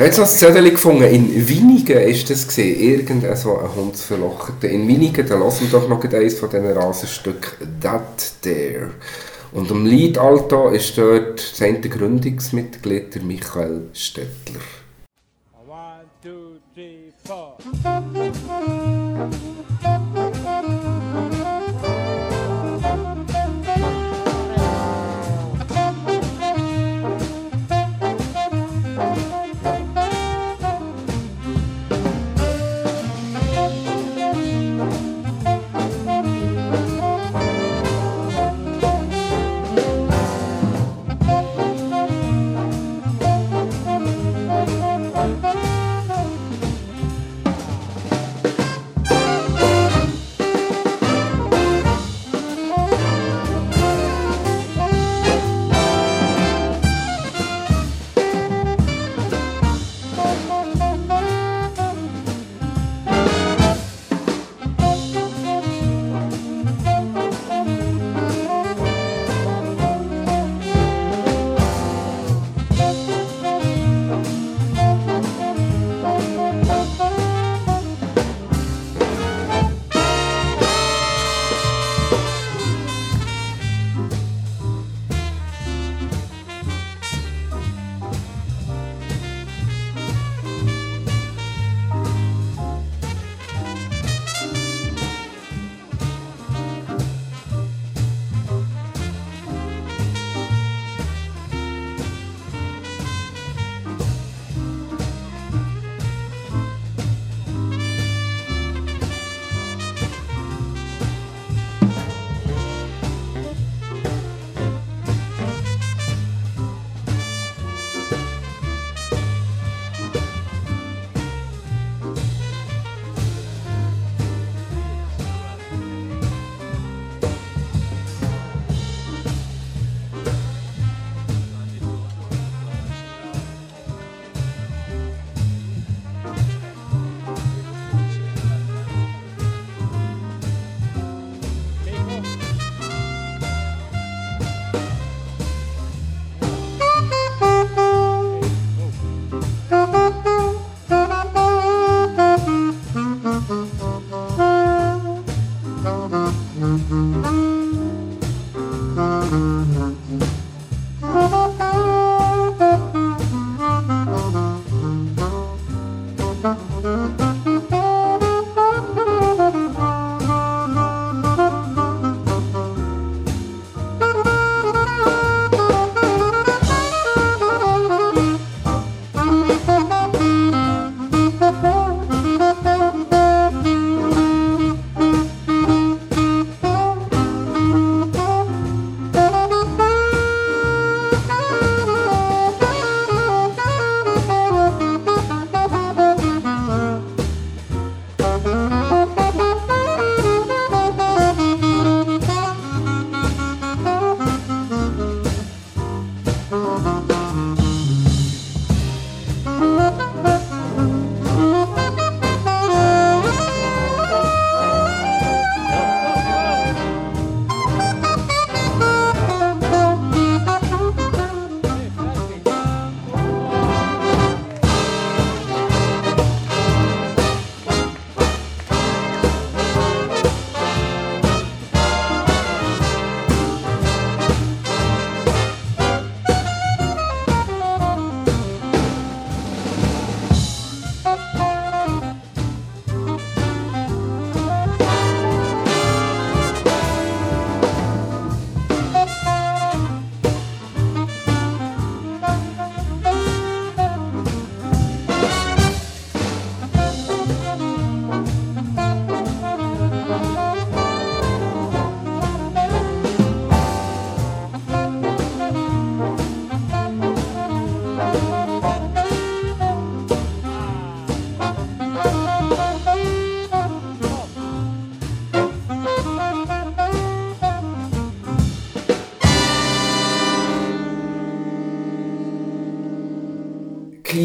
Jetzt 0.00 0.16
noch 0.16 0.24
ein 0.24 0.30
Zettel 0.30 0.70
gefunden. 0.70 1.02
In 1.02 1.46
Winigen 1.46 1.98
ist 1.98 2.30
das 2.30 2.46
gesehen. 2.48 2.80
Irgendein 2.80 3.36
so 3.36 3.58
ein 3.58 3.76
Hundsverlochter. 3.76 4.66
In 4.70 4.88
Winigen, 4.88 5.28
da 5.28 5.36
lassen 5.36 5.70
wir 5.70 5.78
doch 5.78 5.86
noch 5.90 6.02
eins 6.02 6.38
von 6.38 6.48
diesen 6.48 6.72
Rasenstücken. 6.72 7.80
That 7.82 8.32
There. 8.40 8.92
Und 9.52 9.70
am 9.70 9.84
Liedalto 9.84 10.70
ist 10.70 10.96
dort 10.96 11.38
sein 11.38 11.82
Gründungsmitglied 11.82 13.22
Michael 13.22 13.90
Stettler. 13.92 14.60
One, 15.68 16.06
two, 16.22 16.56
three, 16.74 17.12
four. 17.22 17.58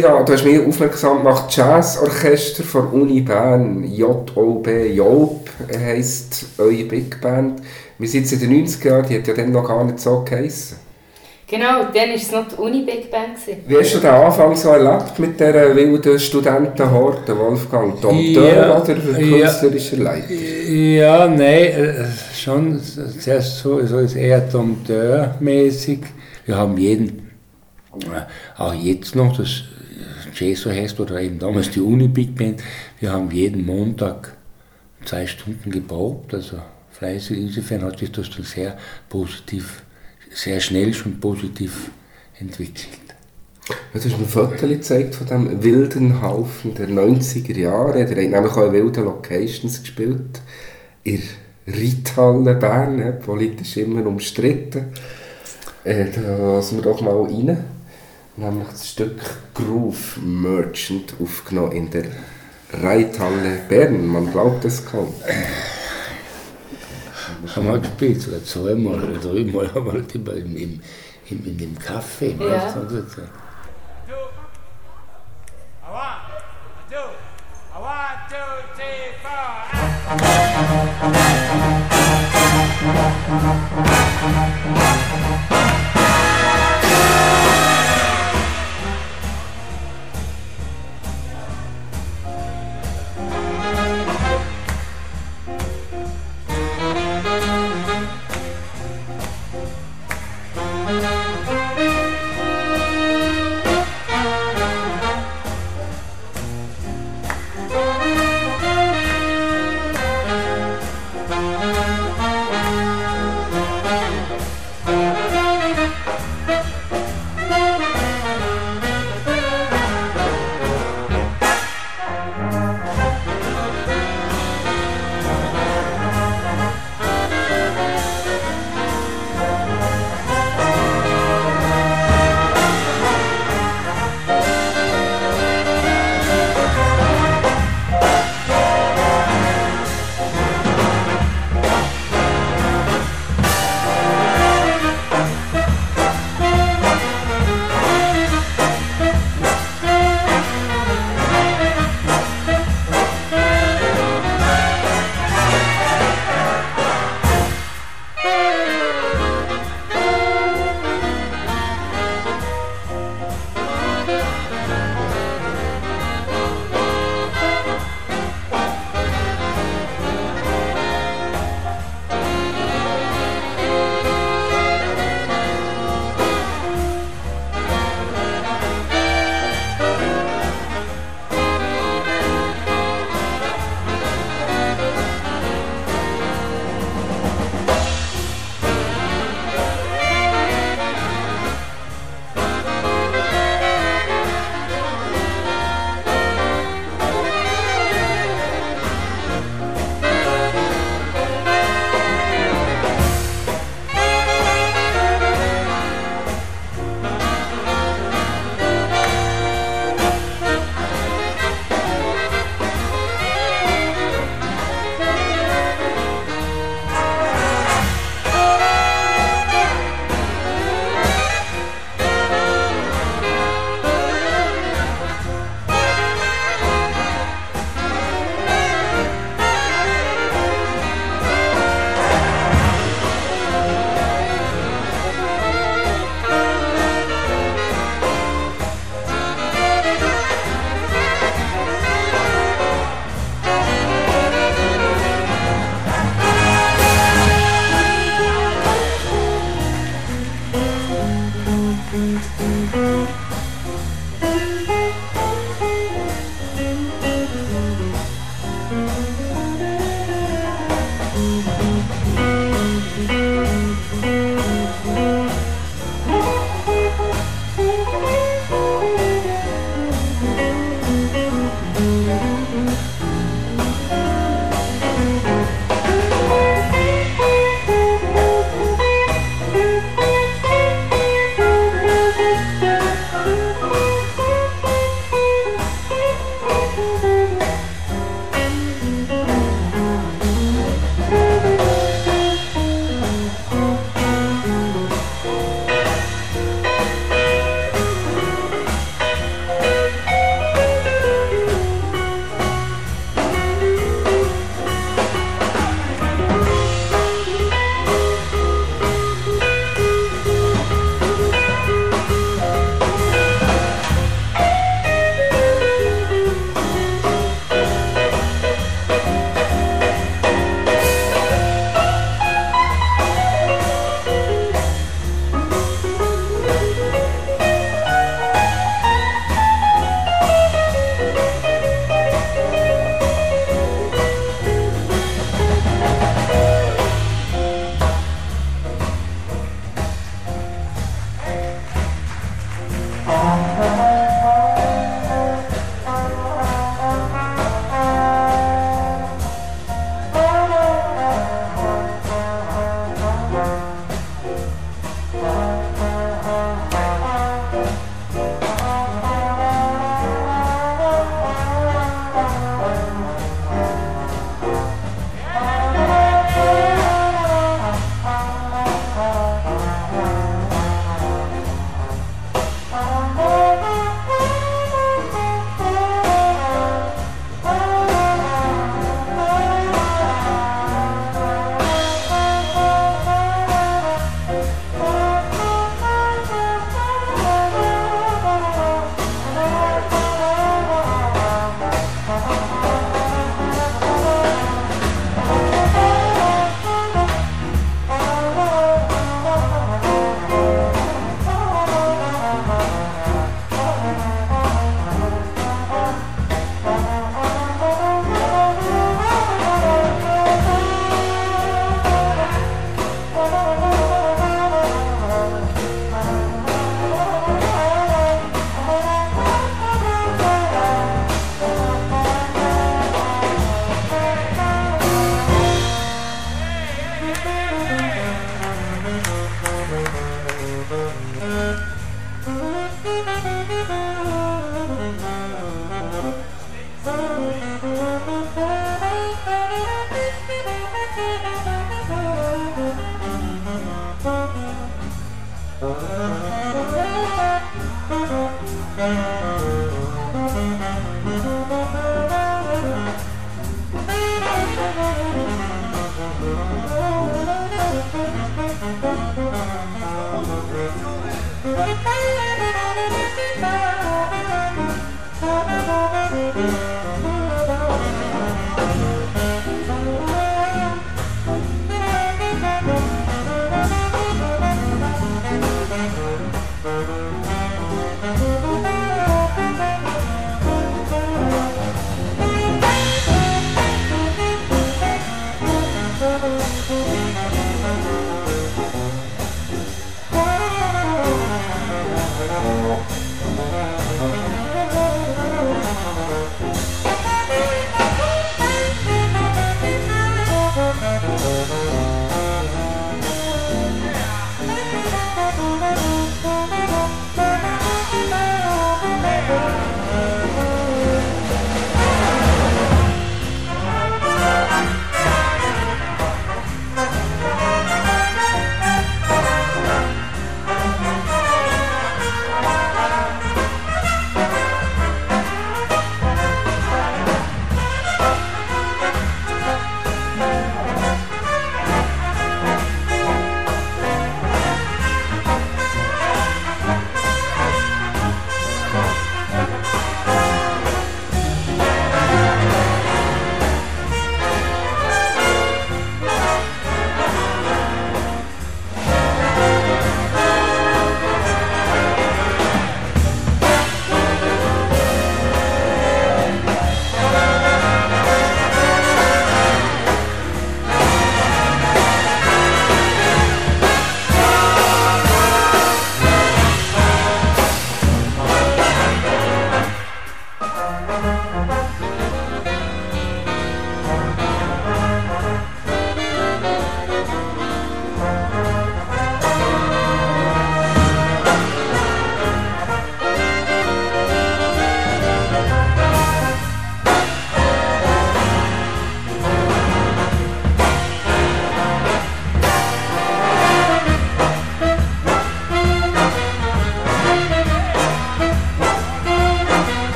Kira, 0.00 0.22
du 0.22 0.32
hast 0.32 0.46
mich 0.46 0.58
aufmerksam 0.58 1.18
gemacht, 1.18 1.54
Jazzorchester 1.54 2.62
von 2.62 2.86
Uni 2.86 3.20
Bern, 3.20 3.84
JOB, 3.84 4.66
JOB 4.94 5.50
heisst 5.78 6.46
eure 6.56 6.84
Big 6.84 7.20
Band. 7.20 7.60
Wir 7.98 8.08
sind 8.08 8.22
jetzt 8.22 8.42
in 8.42 8.48
den 8.48 8.66
90er 8.66 8.86
Jahren, 8.86 9.06
die 9.06 9.18
hat 9.18 9.26
ja 9.26 9.34
dann 9.34 9.52
noch 9.52 9.68
gar 9.68 9.84
nicht 9.84 10.00
so 10.00 10.24
geheissen. 10.24 10.78
Genau, 11.46 11.82
dann 11.92 12.08
war 12.08 12.14
es 12.14 12.32
noch 12.32 12.48
die 12.48 12.54
Uni 12.54 12.82
Big 12.82 13.10
Bang. 13.10 13.34
Gewesen. 13.34 13.60
Wie 13.66 13.76
hast 13.76 13.94
du 13.94 13.98
den 13.98 14.10
Anfang 14.10 14.56
so 14.56 14.70
erlebt 14.70 15.18
mit 15.18 15.38
dieser 15.38 15.76
wilden 15.76 16.18
Studentenhorte, 16.18 17.36
Wolfgang? 17.36 18.00
Dompteur 18.00 18.56
Ja, 18.56 18.80
oder 18.80 18.96
für 18.96 19.20
ja. 19.20 19.48
künstlerischer 19.48 19.96
Leiter? 19.98 20.32
Ja, 20.32 21.26
nein, 21.26 21.42
äh, 21.42 22.04
schon 22.34 22.80
zuerst 22.80 23.58
so, 23.58 23.84
so 23.84 23.98
ist 23.98 24.16
eher 24.16 24.40
Dompteur-mäßig. 24.40 25.98
Wir 26.46 26.56
haben 26.56 26.78
jeden, 26.78 27.30
äh, 27.96 28.56
auch 28.56 28.72
jetzt 28.72 29.14
noch, 29.14 29.36
das 29.36 29.64
Jazz 30.34 30.60
so 30.60 30.70
heißt, 30.70 30.98
oder 31.00 31.20
eben 31.20 31.38
damals 31.38 31.70
die 31.70 31.80
Uni 31.80 32.08
Big 32.08 32.34
Band, 32.34 32.62
wir 32.98 33.12
haben 33.12 33.30
jeden 33.30 33.64
Montag 33.64 34.36
zwei 35.04 35.26
Stunden 35.26 35.70
geprobt, 35.70 36.34
also 36.34 36.58
fleißig. 36.92 37.38
Insofern 37.38 37.82
hat 37.82 37.98
sich 37.98 38.12
das 38.12 38.30
dann 38.30 38.44
sehr 38.44 38.76
positiv, 39.08 39.82
sehr 40.32 40.60
schnell 40.60 40.92
schon 40.94 41.20
positiv 41.20 41.90
entwickelt. 42.38 42.98
Du 43.92 43.98
hast 43.98 44.06
mir 44.06 44.14
ein 44.14 44.26
Foto 44.26 44.66
gezeigt 44.66 45.14
von 45.14 45.26
diesem 45.26 45.62
wilden 45.62 46.22
Haufen 46.22 46.74
der 46.74 46.88
90er 46.88 47.56
Jahre. 47.56 47.92
Der 47.92 48.08
hat 48.08 48.16
nämlich 48.16 48.52
auch 48.52 48.66
in 48.66 48.72
wilden 48.72 49.04
Locations 49.04 49.80
gespielt. 49.80 50.40
In 51.04 51.22
der 51.66 51.74
Reithalle 51.74 52.54
Bern, 52.54 52.96
ne? 52.96 53.12
politisch 53.12 53.76
immer 53.76 54.04
umstritten. 54.06 54.86
Äh, 55.84 56.06
da 56.10 56.54
lassen 56.54 56.76
wir 56.76 56.82
doch 56.82 57.00
mal 57.00 57.22
rein 57.22 57.64
nämlich 58.40 58.68
das 58.68 58.88
Stück 58.88 59.20
Groove 59.54 60.16
Merchant 60.22 61.14
aufgenommen 61.20 61.72
in 61.72 61.90
der 61.90 62.06
Reithalle 62.72 63.60
Bern. 63.68 64.06
Man 64.06 64.30
glaubt 64.30 64.64
es 64.64 64.84
kaum. 64.84 65.14
Haben 67.54 67.66
wir 67.66 67.78
gespielt, 67.78 68.26
oder 68.28 68.44
zweimal 68.44 69.02
oder 69.02 69.18
dreimal 69.18 69.74
haben 69.74 69.92
halt 69.92 70.14
wir 70.14 70.20
immer 70.20 70.32
im, 70.34 70.56
im, 70.56 70.80
im, 71.30 71.46
in 71.46 71.58
dem 71.58 71.78
Kaffee. 71.78 72.34
Ne? 72.34 72.46
Ja. 72.46 72.74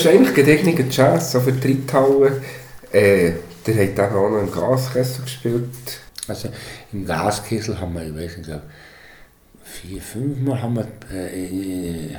Das 0.00 0.06
ist 0.06 0.14
eigentlich 0.14 0.34
gediegener 0.34 0.88
Jazz, 0.90 1.32
so 1.32 1.40
für 1.40 1.52
die 1.52 1.72
Reithalle. 1.72 2.40
Äh, 2.90 3.32
der 3.66 3.74
hat 3.74 3.98
eben 3.98 4.16
auch 4.16 4.30
noch 4.30 4.40
im 4.40 4.50
Gaskessel 4.50 5.24
gespielt. 5.24 5.68
Also 6.26 6.48
im 6.90 7.04
Gaskessel 7.04 7.78
haben 7.78 7.92
wir, 7.92 8.04
ich 8.04 8.14
weiß 8.14 8.38
nicht, 8.38 8.50
vier, 9.62 10.00
fünf 10.00 10.40
Mal 10.40 10.62
haben 10.62 10.76
wir 10.76 10.86
äh, 11.14 12.16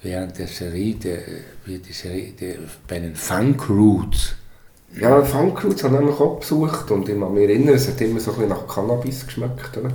während 0.00 0.38
der 0.38 0.46
Serie, 0.46 0.94
der, 0.94 1.18
die 1.66 1.92
Serie 1.92 2.34
der, 2.40 2.54
bei 2.86 3.00
den 3.00 3.16
Funk 3.16 3.68
Roots. 3.68 4.36
Ja, 5.00 5.20
Funk 5.24 5.64
Roots 5.64 5.82
habe 5.82 5.94
ich 5.96 6.00
nämlich 6.02 6.20
auch 6.20 6.38
besucht 6.38 6.88
und 6.92 7.08
ich 7.08 7.18
kann 7.18 7.34
mich 7.34 7.48
erinnern, 7.48 7.74
es 7.74 7.88
hat 7.88 8.00
immer 8.00 8.20
so 8.20 8.30
ein 8.30 8.36
bisschen 8.36 8.50
nach 8.50 8.68
Cannabis 8.72 9.26
geschmeckt. 9.26 9.76
Oder? 9.76 9.90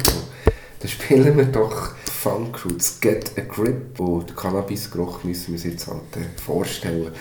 Dann 0.80 0.90
spielen 0.90 1.38
wir 1.38 1.46
doch 1.46 1.94
Roots, 2.66 3.00
Get 3.02 3.38
a 3.38 3.42
Grip. 3.42 4.00
Und 4.00 4.30
den 4.30 4.36
Cannabisgeruch 4.36 5.24
müssen 5.24 5.48
wir 5.48 5.54
uns 5.56 5.64
jetzt 5.64 5.88
halt 5.88 6.16
äh, 6.16 6.40
vorstellen. 6.42 7.12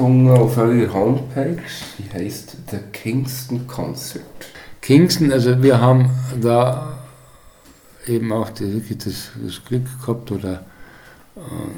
Gefunden 0.00 0.30
auf 0.30 0.56
eurer 0.56 0.94
Homepage. 0.94 1.58
Die 1.98 2.10
heißt 2.10 2.56
The 2.70 2.78
Kingston 2.90 3.66
Concert. 3.66 4.24
Kingston, 4.80 5.30
also 5.30 5.62
wir 5.62 5.78
haben 5.78 6.08
da 6.40 6.98
eben 8.06 8.32
auch 8.32 8.48
das, 8.48 8.68
das, 9.04 9.30
das 9.44 9.62
Glück 9.62 9.84
gehabt 10.00 10.32
oder 10.32 10.64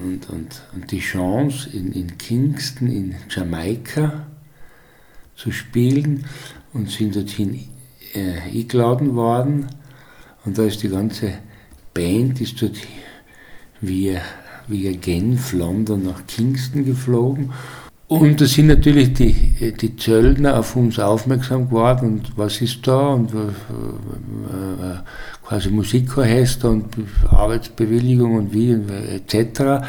und, 0.04 0.30
und, 0.30 0.62
und 0.72 0.90
die 0.92 1.00
Chance 1.00 1.68
in, 1.70 1.90
in 1.92 2.16
Kingston 2.16 2.86
in 2.86 3.16
Jamaika 3.28 4.26
zu 5.34 5.50
spielen 5.50 6.24
und 6.72 6.90
sind 6.90 7.16
dorthin 7.16 7.68
äh, 8.14 8.40
eingeladen 8.40 9.16
worden 9.16 9.66
und 10.44 10.58
da 10.58 10.62
ist 10.62 10.80
die 10.82 10.88
ganze 10.88 11.38
Band 11.92 12.40
ist 12.40 12.62
dort 12.62 12.76
via, 13.80 14.20
via 14.68 14.92
Genf, 14.92 15.52
London 15.52 16.04
nach 16.04 16.24
Kingston 16.28 16.84
geflogen 16.84 17.52
und 18.12 18.43
da 18.43 18.47
sind 18.47 18.66
natürlich 18.66 19.14
die, 19.14 19.72
die 19.72 19.97
Zöllner 19.97 20.59
auf 20.59 20.76
uns 20.76 20.98
aufmerksam 20.98 21.68
geworden 21.68 22.09
und 22.09 22.32
was 22.36 22.60
ist 22.60 22.86
da 22.86 23.09
und 23.09 23.32
äh, 23.32 23.36
äh, 23.36 24.97
quasi 25.47 25.70
Musikorchester 25.70 26.70
und 26.70 26.89
Arbeitsbewilligung 27.30 28.34
und 28.34 28.52
wie 28.52 28.72
etc. 28.72 29.86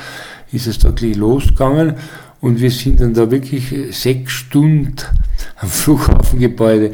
ist 0.53 0.67
es 0.67 0.79
da 0.79 0.91
gleich 0.91 1.17
losgegangen 1.17 1.95
und 2.39 2.61
wir 2.61 2.71
sind 2.71 3.01
dann 3.01 3.13
da 3.13 3.29
wirklich 3.29 3.73
sechs 3.91 4.31
Stunden 4.31 4.95
am 5.57 5.67
Flughafengebäude 5.67 6.93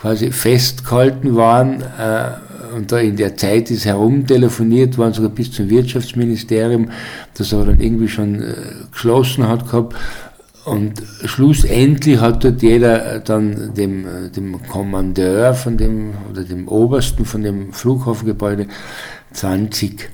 quasi 0.00 0.32
festgehalten 0.32 1.36
waren 1.36 1.82
äh, 1.82 2.74
und 2.74 2.90
da 2.90 2.98
in 2.98 3.16
der 3.16 3.36
Zeit 3.36 3.70
ist 3.70 3.84
herumtelefoniert 3.84 4.96
worden, 4.96 5.12
sogar 5.12 5.30
bis 5.30 5.52
zum 5.52 5.68
Wirtschaftsministerium, 5.68 6.88
das 7.34 7.52
aber 7.52 7.66
dann 7.66 7.80
irgendwie 7.80 8.08
schon 8.08 8.40
äh, 8.40 8.54
geschlossen 8.90 9.46
hat 9.46 9.70
gehabt 9.70 9.94
und 10.64 11.02
schlussendlich 11.24 12.20
hat 12.20 12.44
dort 12.44 12.62
jeder 12.62 13.18
dann 13.20 13.74
dem, 13.74 14.06
dem 14.34 14.62
Kommandeur 14.68 15.54
von 15.54 15.76
dem, 15.76 16.12
oder 16.30 16.44
dem 16.44 16.68
Obersten 16.68 17.24
von 17.24 17.42
dem 17.42 17.72
Flughafengebäude 17.72 18.68
20 19.32 20.10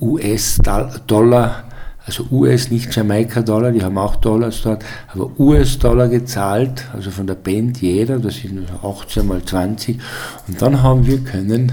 US-Dollar, 0.00 1.64
also 2.04 2.26
US, 2.30 2.70
nicht 2.70 2.94
Jamaika-Dollar, 2.94 3.70
die 3.70 3.82
haben 3.82 3.96
auch 3.96 4.16
Dollars 4.16 4.62
dort, 4.62 4.84
aber 5.08 5.30
US-Dollar 5.38 6.08
gezahlt, 6.08 6.84
also 6.92 7.10
von 7.10 7.26
der 7.26 7.36
Band 7.36 7.80
jeder, 7.80 8.18
das 8.18 8.36
sind 8.36 8.66
18 8.82 9.26
mal 9.26 9.42
20. 9.42 9.98
Und 10.48 10.60
dann 10.60 10.82
haben 10.82 11.06
wir 11.06 11.18
können 11.18 11.72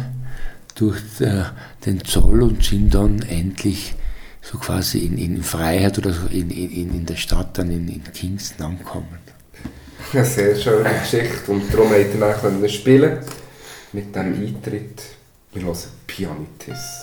durch 0.75 1.01
äh, 1.19 1.43
den 1.85 2.03
Zoll 2.03 2.43
und 2.43 2.63
sind 2.63 2.93
dann 2.93 3.21
endlich 3.23 3.95
so 4.41 4.57
quasi 4.57 4.99
in, 5.05 5.17
in 5.17 5.43
Freiheit 5.43 5.97
oder 5.97 6.11
so 6.11 6.27
in, 6.27 6.49
in, 6.49 6.93
in 6.93 7.05
der 7.05 7.15
Stadt 7.15 7.57
dann 7.57 7.69
in, 7.69 7.87
in 7.87 8.03
Kingston 8.03 8.65
ankommen. 8.65 9.19
Eine 10.13 10.25
sehr 10.25 10.55
schöne 10.55 10.89
Geschichte 10.99 11.51
und 11.51 11.71
darum 11.73 11.89
konnte 11.89 12.01
ich 12.01 12.19
dann 12.41 12.69
spielen 12.69 13.19
mit 13.93 14.15
dem 14.15 14.33
Eintritt. 14.33 15.03
Wir 15.53 15.63
hören 15.63 15.77
Pianitis. 16.07 17.00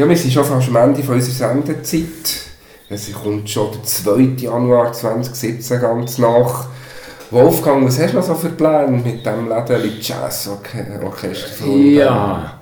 Ja, 0.00 0.08
wir 0.08 0.16
sind 0.16 0.32
schon 0.32 0.46
fast 0.46 0.70
am 0.70 0.76
Ende 0.76 1.02
von 1.02 1.16
unserer 1.16 1.50
Sendezeit. 1.50 2.06
Es 2.88 3.12
kommt 3.12 3.50
schon 3.50 3.70
der 3.72 3.82
2. 3.82 4.20
Januar 4.38 4.94
2017 4.94 5.78
ganz 5.78 6.16
nach. 6.16 6.68
Wolfgang, 7.30 7.84
was 7.84 8.00
hast 8.00 8.14
du 8.14 8.16
noch 8.16 8.24
so 8.24 8.34
für 8.34 8.48
Pläne 8.48 8.92
mit 8.92 9.26
dem 9.26 9.50
Läden 9.50 10.00
Jazzorchester? 10.00 11.66
Ja, 11.66 12.60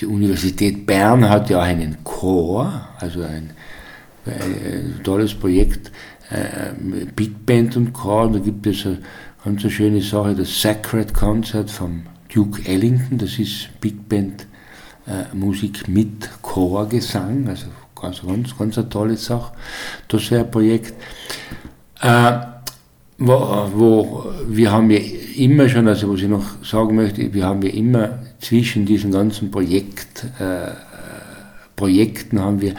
die 0.00 0.06
Universität 0.06 0.86
Bern 0.86 1.28
hat 1.28 1.50
ja 1.50 1.60
einen 1.60 1.96
Chor, 2.04 2.86
also 3.00 3.22
ein, 3.22 3.50
ein 4.26 5.00
tolles 5.02 5.34
Projekt, 5.34 5.90
äh, 6.30 6.72
Big 7.16 7.44
Band 7.44 7.76
und 7.76 7.92
Chor. 7.92 8.30
Da 8.30 8.38
gibt 8.38 8.64
es 8.68 8.86
eine 8.86 8.98
ganz 9.44 9.62
schöne 9.72 10.00
Sache, 10.00 10.36
das 10.36 10.62
Sacred 10.62 11.12
Concert 11.12 11.68
vom 11.68 12.02
Duke 12.32 12.62
Ellington. 12.64 13.18
Das 13.18 13.40
ist 13.40 13.70
Big 13.80 14.08
Band 14.08 14.46
äh, 15.06 15.34
Musik 15.34 15.88
mit 15.88 16.28
Chorgesang, 16.42 17.48
also 17.48 17.66
ganz, 18.00 18.22
ganz, 18.22 18.56
ganz 18.56 18.78
eine 18.78 18.88
tolle 18.88 19.16
Sache. 19.16 19.52
Das 20.08 20.30
wäre 20.30 20.44
ein 20.44 20.50
Projekt. 20.50 20.94
Äh, 22.00 22.32
wo, 23.18 23.32
wo, 23.74 24.24
wir 24.48 24.70
haben 24.70 24.90
ja 24.90 24.98
immer 25.36 25.68
schon, 25.68 25.88
also 25.88 26.12
was 26.12 26.20
ich 26.20 26.28
noch 26.28 26.62
sagen 26.62 26.96
möchte, 26.96 27.32
wir 27.32 27.46
haben 27.46 27.62
ja 27.62 27.70
immer 27.70 28.18
zwischen 28.40 28.84
diesen 28.84 29.10
ganzen 29.10 29.50
Projekt, 29.50 30.24
äh, 30.38 30.72
Projekten 31.74 32.40
haben 32.40 32.60
wir 32.60 32.74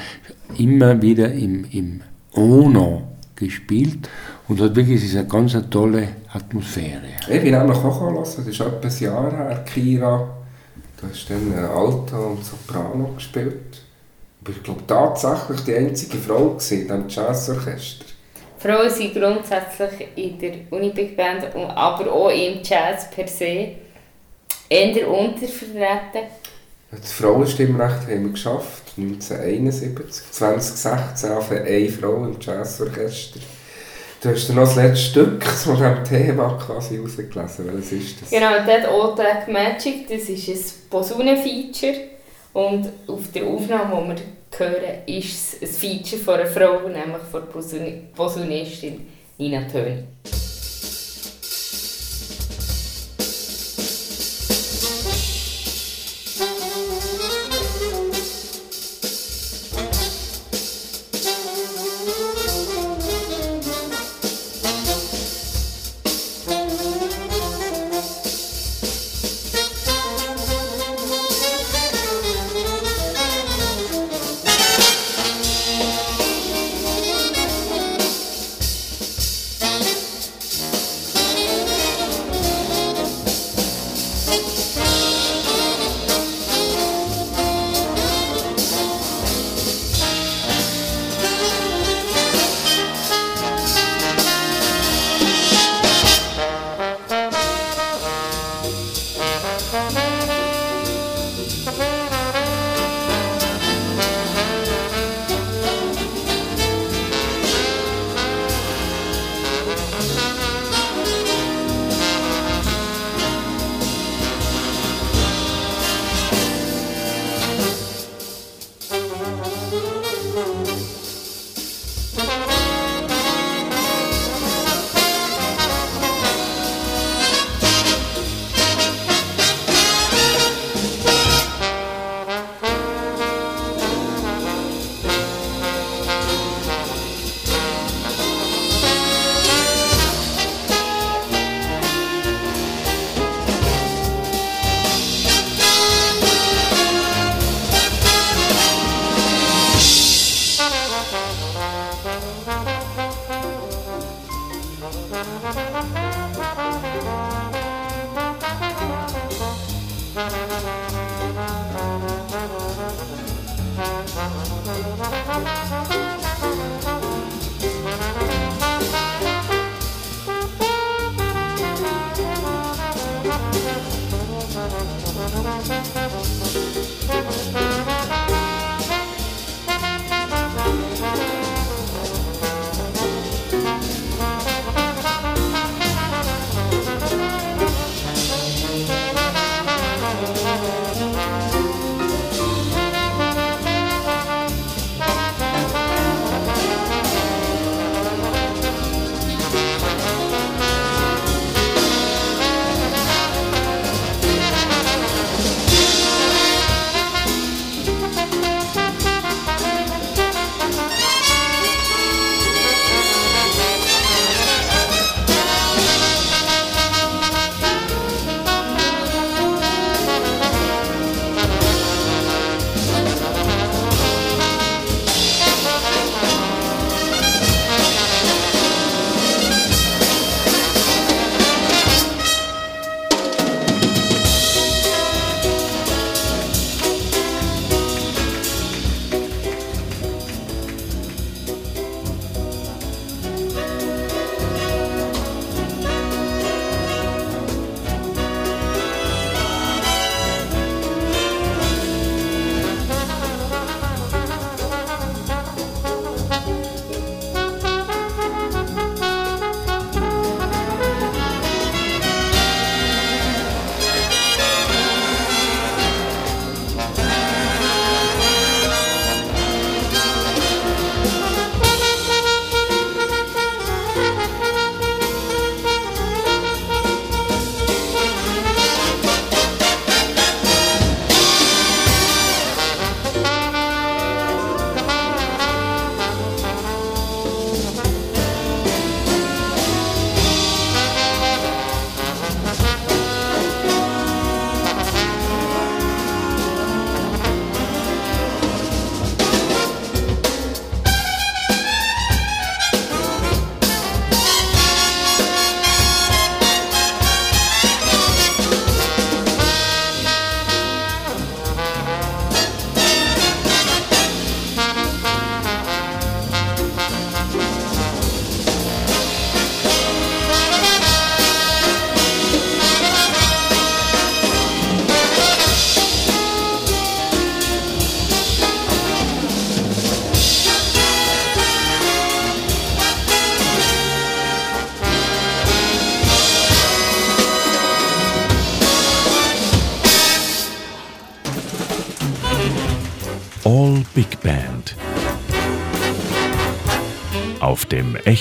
immer 0.57 1.01
wieder 1.01 1.31
im, 1.31 1.65
im 1.71 2.01
Ono 2.33 3.03
gespielt 3.35 4.09
und 4.47 4.61
hat 4.61 4.75
wirklich, 4.75 5.15
eine 5.15 5.27
ganz 5.27 5.55
tolle 5.69 6.07
Atmosphäre. 6.33 7.01
Ich 7.29 7.41
bin 7.41 7.55
auch 7.55 7.67
noch 7.67 7.81
kochen 7.81 8.15
das 8.15 8.37
ist 8.37 8.59
etwa 8.59 8.87
ein 8.87 8.99
Jahr 8.99 9.31
her, 9.31 9.63
Kira. 9.65 10.37
Du 10.99 11.07
hast 11.07 11.30
dann 11.30 11.53
Alto 11.53 12.32
und 12.32 12.44
Soprano 12.44 13.14
gespielt. 13.15 13.84
Aber 14.41 14.52
ich 14.52 14.64
glaube 14.64 14.82
tatsächlich 14.88 15.61
die 15.61 15.76
einzige 15.76 16.18
Frau 16.18 16.53
in 16.53 16.57
diesem 16.57 17.07
Jazzorchester. 17.07 18.06
Frauen 18.57 18.90
sind 18.90 19.14
grundsätzlich 19.14 20.07
in 20.15 20.40
der 20.40 20.53
Uni 20.72 20.90
Big 20.90 21.15
Band, 21.15 21.45
aber 21.56 22.11
auch 22.11 22.32
im 22.32 22.64
Jazz 22.64 23.10
per 23.11 23.28
se 23.28 23.76
eher 24.69 25.07
untervertreten. 25.07 26.32
Das 26.90 27.11
Frauenstimmrecht 27.11 28.07
haben 28.07 28.24
wir 28.24 28.32
geschafft, 28.32 28.94
1971. 28.98 30.32
2016 30.32 31.32
auf 31.32 31.52
eine 31.52 31.90
Frau 31.90 32.26
im 32.26 32.38
Jazzorchester. 32.40 33.40
Du 34.19 34.30
hast 34.30 34.49
noch 34.49 34.64
das 34.64 34.76
letzte 34.76 34.98
Stück 34.98 35.44
von 35.45 35.76
diesem 35.76 36.03
Thema 36.03 36.57
quasi 36.57 36.98
rausgelesen. 36.98 37.72
Welches 37.72 37.91
ist 37.91 38.22
das? 38.22 38.30
Genau, 38.31 38.52
Dead 38.65 38.89
Old 38.89 39.15
Black 39.15 39.48
Magic, 39.48 40.07
das 40.10 40.27
ist 40.27 40.48
ein 40.49 40.89
Posaunenfeature. 40.89 41.95
Und 42.53 42.89
auf 43.07 43.31
der 43.31 43.45
Aufnahme, 43.45 44.15
die 44.15 44.23
wir 44.57 44.60
hören, 44.60 45.06
ist 45.06 45.61
es 45.61 45.61
ein 45.61 45.68
Feature 45.68 46.22
von 46.22 46.34
einer 46.35 46.48
Frau, 46.48 46.88
nämlich 46.88 47.22
von 47.30 47.44
der 47.44 47.91
Posaunistin 48.15 49.07
Nina 49.38 49.61
Töni. 49.68 50.03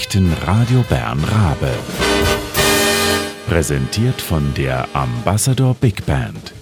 Echten 0.06 0.32
Radio 0.46 0.84
Bern 0.88 1.18
Rabe. 1.24 1.70
Präsentiert 3.48 4.20
von 4.20 4.54
der 4.54 4.86
Ambassador 4.92 5.74
Big 5.74 6.06
Band. 6.06 6.55